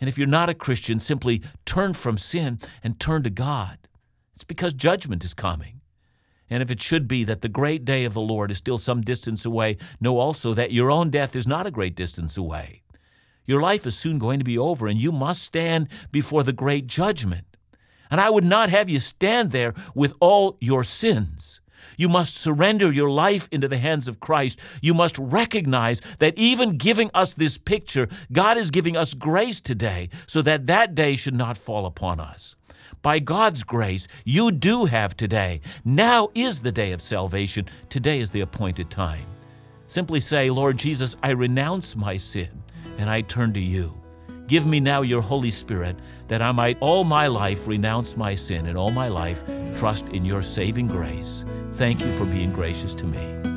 And 0.00 0.08
if 0.08 0.16
you're 0.16 0.26
not 0.26 0.48
a 0.48 0.54
Christian, 0.54 0.98
simply 1.00 1.42
turn 1.64 1.92
from 1.92 2.18
sin 2.18 2.60
and 2.82 2.98
turn 2.98 3.22
to 3.24 3.30
God. 3.30 3.78
It's 4.34 4.44
because 4.44 4.72
judgment 4.72 5.24
is 5.24 5.34
coming. 5.34 5.80
And 6.50 6.62
if 6.62 6.70
it 6.70 6.80
should 6.80 7.08
be 7.08 7.24
that 7.24 7.42
the 7.42 7.48
great 7.48 7.84
day 7.84 8.04
of 8.04 8.14
the 8.14 8.20
Lord 8.20 8.50
is 8.50 8.56
still 8.56 8.78
some 8.78 9.02
distance 9.02 9.44
away, 9.44 9.76
know 10.00 10.18
also 10.18 10.54
that 10.54 10.72
your 10.72 10.90
own 10.90 11.10
death 11.10 11.36
is 11.36 11.46
not 11.46 11.66
a 11.66 11.70
great 11.70 11.94
distance 11.94 12.36
away. 12.36 12.82
Your 13.44 13.60
life 13.60 13.86
is 13.86 13.96
soon 13.96 14.18
going 14.18 14.38
to 14.38 14.44
be 14.44 14.58
over, 14.58 14.86
and 14.86 15.00
you 15.00 15.10
must 15.10 15.42
stand 15.42 15.88
before 16.10 16.42
the 16.42 16.52
great 16.52 16.86
judgment. 16.86 17.56
And 18.10 18.20
I 18.20 18.30
would 18.30 18.44
not 18.44 18.70
have 18.70 18.88
you 18.88 18.98
stand 18.98 19.50
there 19.50 19.74
with 19.94 20.14
all 20.20 20.56
your 20.60 20.84
sins. 20.84 21.57
You 21.98 22.08
must 22.08 22.34
surrender 22.34 22.90
your 22.90 23.10
life 23.10 23.48
into 23.52 23.68
the 23.68 23.76
hands 23.76 24.08
of 24.08 24.20
Christ. 24.20 24.58
You 24.80 24.94
must 24.94 25.18
recognize 25.18 26.00
that 26.20 26.38
even 26.38 26.78
giving 26.78 27.10
us 27.12 27.34
this 27.34 27.58
picture, 27.58 28.08
God 28.32 28.56
is 28.56 28.70
giving 28.70 28.96
us 28.96 29.12
grace 29.12 29.60
today 29.60 30.08
so 30.26 30.40
that 30.42 30.66
that 30.66 30.94
day 30.94 31.16
should 31.16 31.34
not 31.34 31.58
fall 31.58 31.84
upon 31.84 32.20
us. 32.20 32.56
By 33.02 33.18
God's 33.18 33.64
grace, 33.64 34.08
you 34.24 34.50
do 34.52 34.86
have 34.86 35.16
today. 35.16 35.60
Now 35.84 36.28
is 36.34 36.62
the 36.62 36.72
day 36.72 36.92
of 36.92 37.02
salvation. 37.02 37.66
Today 37.88 38.20
is 38.20 38.30
the 38.30 38.40
appointed 38.40 38.90
time. 38.90 39.26
Simply 39.88 40.20
say, 40.20 40.50
Lord 40.50 40.78
Jesus, 40.78 41.16
I 41.22 41.30
renounce 41.30 41.96
my 41.96 42.16
sin 42.16 42.62
and 42.96 43.10
I 43.10 43.22
turn 43.22 43.52
to 43.54 43.60
you. 43.60 44.00
Give 44.48 44.64
me 44.64 44.80
now 44.80 45.02
your 45.02 45.20
Holy 45.20 45.50
Spirit, 45.50 45.96
that 46.28 46.40
I 46.40 46.52
might 46.52 46.78
all 46.80 47.04
my 47.04 47.26
life 47.26 47.68
renounce 47.68 48.16
my 48.16 48.34
sin 48.34 48.66
and 48.66 48.78
all 48.78 48.90
my 48.90 49.08
life 49.08 49.44
trust 49.76 50.08
in 50.08 50.24
your 50.24 50.42
saving 50.42 50.88
grace. 50.88 51.44
Thank 51.74 52.00
you 52.00 52.10
for 52.12 52.24
being 52.24 52.52
gracious 52.52 52.94
to 52.94 53.04
me. 53.04 53.47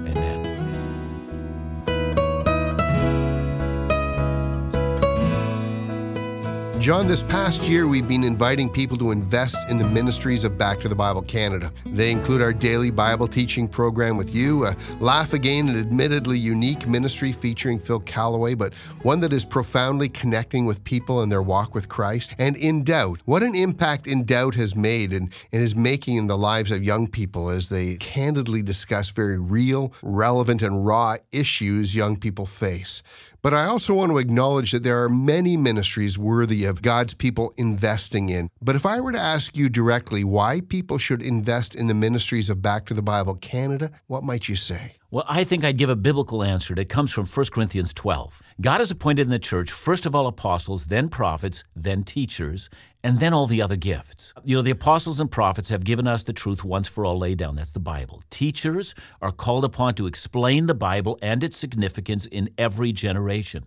John, 6.81 7.07
this 7.07 7.21
past 7.21 7.69
year 7.69 7.87
we've 7.87 8.07
been 8.07 8.23
inviting 8.23 8.67
people 8.67 8.97
to 8.97 9.11
invest 9.11 9.69
in 9.69 9.77
the 9.77 9.87
ministries 9.87 10.43
of 10.43 10.57
Back 10.57 10.79
to 10.79 10.89
the 10.89 10.95
Bible 10.95 11.21
Canada. 11.21 11.71
They 11.85 12.09
include 12.09 12.41
our 12.41 12.51
daily 12.51 12.89
Bible 12.89 13.27
teaching 13.27 13.67
program 13.67 14.17
with 14.17 14.33
you, 14.33 14.65
a 14.65 14.75
Laugh 14.99 15.33
Again, 15.33 15.69
an 15.69 15.79
admittedly 15.79 16.39
unique 16.39 16.87
ministry 16.87 17.33
featuring 17.33 17.77
Phil 17.77 17.99
Callaway, 17.99 18.55
but 18.55 18.73
one 19.03 19.19
that 19.19 19.31
is 19.31 19.45
profoundly 19.45 20.09
connecting 20.09 20.65
with 20.65 20.83
people 20.83 21.21
in 21.21 21.29
their 21.29 21.43
walk 21.43 21.75
with 21.75 21.87
Christ, 21.87 22.33
and 22.39 22.57
In 22.57 22.83
Doubt. 22.83 23.19
What 23.25 23.43
an 23.43 23.53
impact 23.53 24.07
In 24.07 24.25
Doubt 24.25 24.55
has 24.55 24.75
made 24.75 25.13
and, 25.13 25.31
and 25.51 25.61
is 25.61 25.75
making 25.75 26.17
in 26.17 26.25
the 26.25 26.37
lives 26.37 26.71
of 26.71 26.83
young 26.83 27.07
people 27.07 27.49
as 27.49 27.69
they 27.69 27.97
candidly 27.97 28.63
discuss 28.63 29.11
very 29.11 29.39
real, 29.39 29.93
relevant, 30.01 30.63
and 30.63 30.83
raw 30.83 31.17
issues 31.31 31.95
young 31.95 32.17
people 32.17 32.47
face. 32.47 33.03
But 33.43 33.55
I 33.55 33.65
also 33.65 33.95
want 33.95 34.11
to 34.11 34.19
acknowledge 34.19 34.71
that 34.71 34.83
there 34.83 35.03
are 35.03 35.09
many 35.09 35.57
ministries 35.57 36.15
worthy 36.15 36.63
of 36.63 36.83
God's 36.83 37.15
people 37.15 37.51
investing 37.57 38.29
in. 38.29 38.49
But 38.61 38.75
if 38.75 38.85
I 38.85 39.01
were 39.01 39.11
to 39.11 39.19
ask 39.19 39.57
you 39.57 39.67
directly 39.67 40.23
why 40.23 40.61
people 40.61 40.99
should 40.99 41.23
invest 41.23 41.73
in 41.73 41.87
the 41.87 41.95
ministries 41.95 42.51
of 42.51 42.61
Back 42.61 42.85
to 42.85 42.93
the 42.93 43.01
Bible 43.01 43.33
Canada, 43.33 43.89
what 44.05 44.23
might 44.23 44.47
you 44.47 44.55
say? 44.55 44.97
Well, 45.09 45.25
I 45.27 45.43
think 45.43 45.65
I'd 45.65 45.77
give 45.77 45.89
a 45.89 45.95
biblical 45.95 46.43
answer 46.43 46.75
that 46.75 46.87
comes 46.87 47.11
from 47.11 47.25
1 47.25 47.47
Corinthians 47.51 47.93
12. 47.95 48.41
God 48.61 48.77
has 48.77 48.91
appointed 48.91 49.23
in 49.23 49.31
the 49.31 49.39
church, 49.39 49.71
first 49.71 50.05
of 50.05 50.13
all, 50.13 50.27
apostles, 50.27 50.85
then 50.85 51.09
prophets, 51.09 51.63
then 51.75 52.03
teachers, 52.03 52.69
and 53.03 53.19
then 53.19 53.33
all 53.33 53.47
the 53.47 53.61
other 53.61 53.75
gifts. 53.75 54.33
You 54.43 54.55
know, 54.55 54.61
the 54.61 54.71
apostles 54.71 55.19
and 55.19 55.29
prophets 55.29 55.69
have 55.69 55.83
given 55.83 56.07
us 56.07 56.23
the 56.23 56.33
truth 56.33 56.63
once 56.63 56.87
for 56.87 57.05
all 57.05 57.17
laid 57.17 57.37
down. 57.37 57.55
That's 57.55 57.71
the 57.71 57.79
Bible. 57.79 58.21
Teachers 58.29 58.93
are 59.21 59.31
called 59.31 59.65
upon 59.65 59.95
to 59.95 60.07
explain 60.07 60.67
the 60.67 60.73
Bible 60.73 61.17
and 61.21 61.43
its 61.43 61.57
significance 61.57 62.25
in 62.25 62.49
every 62.57 62.91
generation. 62.91 63.65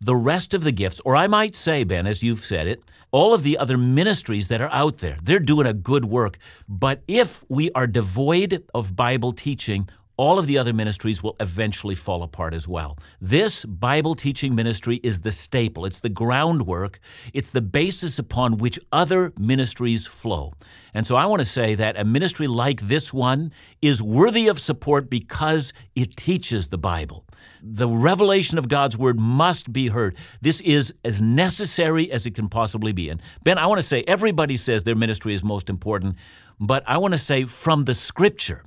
The 0.00 0.16
rest 0.16 0.52
of 0.52 0.62
the 0.62 0.72
gifts, 0.72 1.00
or 1.04 1.16
I 1.16 1.26
might 1.26 1.56
say, 1.56 1.82
Ben, 1.82 2.06
as 2.06 2.22
you've 2.22 2.40
said 2.40 2.66
it, 2.66 2.82
all 3.12 3.32
of 3.32 3.42
the 3.42 3.56
other 3.56 3.78
ministries 3.78 4.48
that 4.48 4.60
are 4.60 4.70
out 4.70 4.98
there, 4.98 5.16
they're 5.22 5.38
doing 5.38 5.66
a 5.66 5.72
good 5.72 6.04
work. 6.04 6.36
But 6.68 7.02
if 7.08 7.44
we 7.48 7.70
are 7.70 7.86
devoid 7.86 8.64
of 8.74 8.94
Bible 8.94 9.32
teaching, 9.32 9.88
all 10.16 10.38
of 10.38 10.46
the 10.46 10.56
other 10.56 10.72
ministries 10.72 11.22
will 11.22 11.36
eventually 11.40 11.94
fall 11.94 12.22
apart 12.22 12.54
as 12.54 12.66
well. 12.66 12.98
This 13.20 13.64
Bible 13.64 14.14
teaching 14.14 14.54
ministry 14.54 14.96
is 15.02 15.20
the 15.20 15.32
staple, 15.32 15.84
it's 15.84 16.00
the 16.00 16.08
groundwork, 16.08 17.00
it's 17.32 17.50
the 17.50 17.60
basis 17.60 18.18
upon 18.18 18.56
which 18.56 18.78
other 18.92 19.32
ministries 19.38 20.06
flow. 20.06 20.54
And 20.94 21.06
so 21.06 21.16
I 21.16 21.26
want 21.26 21.40
to 21.40 21.46
say 21.46 21.74
that 21.74 21.98
a 21.98 22.04
ministry 22.04 22.46
like 22.46 22.80
this 22.80 23.12
one 23.12 23.52
is 23.82 24.02
worthy 24.02 24.48
of 24.48 24.58
support 24.58 25.10
because 25.10 25.72
it 25.94 26.16
teaches 26.16 26.68
the 26.68 26.78
Bible. 26.78 27.26
The 27.62 27.88
revelation 27.88 28.58
of 28.58 28.68
God's 28.68 28.96
word 28.96 29.18
must 29.18 29.72
be 29.72 29.88
heard. 29.88 30.16
This 30.40 30.60
is 30.62 30.94
as 31.04 31.20
necessary 31.20 32.10
as 32.10 32.24
it 32.26 32.34
can 32.34 32.48
possibly 32.48 32.92
be. 32.92 33.10
And 33.10 33.20
Ben, 33.44 33.58
I 33.58 33.66
want 33.66 33.78
to 33.78 33.86
say 33.86 34.04
everybody 34.06 34.56
says 34.56 34.84
their 34.84 34.94
ministry 34.94 35.34
is 35.34 35.44
most 35.44 35.68
important, 35.68 36.16
but 36.58 36.82
I 36.86 36.96
want 36.96 37.12
to 37.12 37.18
say 37.18 37.44
from 37.44 37.84
the 37.84 37.94
scripture, 37.94 38.64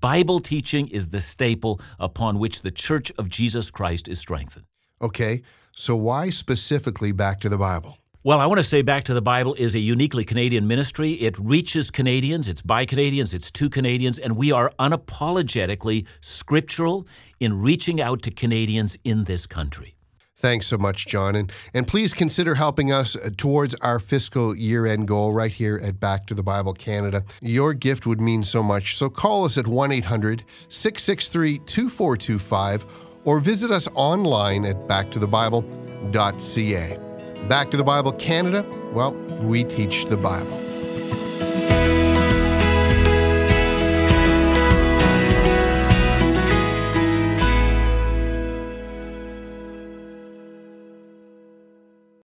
Bible 0.00 0.38
teaching 0.40 0.88
is 0.88 1.08
the 1.08 1.20
staple 1.20 1.80
upon 1.98 2.38
which 2.38 2.62
the 2.62 2.70
Church 2.70 3.10
of 3.18 3.28
Jesus 3.28 3.70
Christ 3.70 4.08
is 4.08 4.18
strengthened. 4.18 4.66
Okay, 5.02 5.42
so 5.72 5.96
why 5.96 6.30
specifically 6.30 7.12
back 7.12 7.40
to 7.40 7.48
the 7.48 7.58
Bible? 7.58 7.96
Well, 8.22 8.38
I 8.38 8.44
want 8.44 8.58
to 8.58 8.62
say 8.62 8.82
Back 8.82 9.04
to 9.04 9.14
the 9.14 9.22
Bible 9.22 9.54
is 9.54 9.74
a 9.74 9.78
uniquely 9.78 10.24
Canadian 10.24 10.66
ministry. 10.66 11.12
It 11.12 11.38
reaches 11.38 11.90
Canadians, 11.90 12.50
it's 12.50 12.60
by 12.60 12.84
Canadians, 12.84 13.32
it's 13.32 13.50
to 13.52 13.70
Canadians, 13.70 14.18
and 14.18 14.36
we 14.36 14.52
are 14.52 14.70
unapologetically 14.78 16.06
scriptural 16.20 17.06
in 17.40 17.62
reaching 17.62 17.98
out 17.98 18.20
to 18.24 18.30
Canadians 18.30 18.98
in 19.04 19.24
this 19.24 19.46
country. 19.46 19.96
Thanks 20.40 20.66
so 20.66 20.76
much, 20.78 21.06
John. 21.06 21.36
And, 21.36 21.52
and 21.74 21.86
please 21.86 22.14
consider 22.14 22.54
helping 22.54 22.90
us 22.90 23.14
uh, 23.14 23.28
towards 23.36 23.74
our 23.76 23.98
fiscal 23.98 24.56
year 24.56 24.86
end 24.86 25.06
goal 25.06 25.34
right 25.34 25.52
here 25.52 25.78
at 25.82 26.00
Back 26.00 26.26
to 26.28 26.34
the 26.34 26.42
Bible 26.42 26.72
Canada. 26.72 27.24
Your 27.42 27.74
gift 27.74 28.06
would 28.06 28.22
mean 28.22 28.42
so 28.42 28.62
much. 28.62 28.96
So 28.96 29.10
call 29.10 29.44
us 29.44 29.58
at 29.58 29.66
1 29.66 29.92
800 29.92 30.42
663 30.68 31.58
2425 31.58 32.86
or 33.24 33.38
visit 33.38 33.70
us 33.70 33.86
online 33.94 34.64
at 34.64 34.88
backtothebible.ca. 34.88 36.98
Back 37.46 37.70
to 37.70 37.76
the 37.76 37.84
Bible 37.84 38.12
Canada, 38.12 38.64
well, 38.92 39.12
we 39.42 39.62
teach 39.64 40.06
the 40.06 40.16
Bible. 40.16 40.69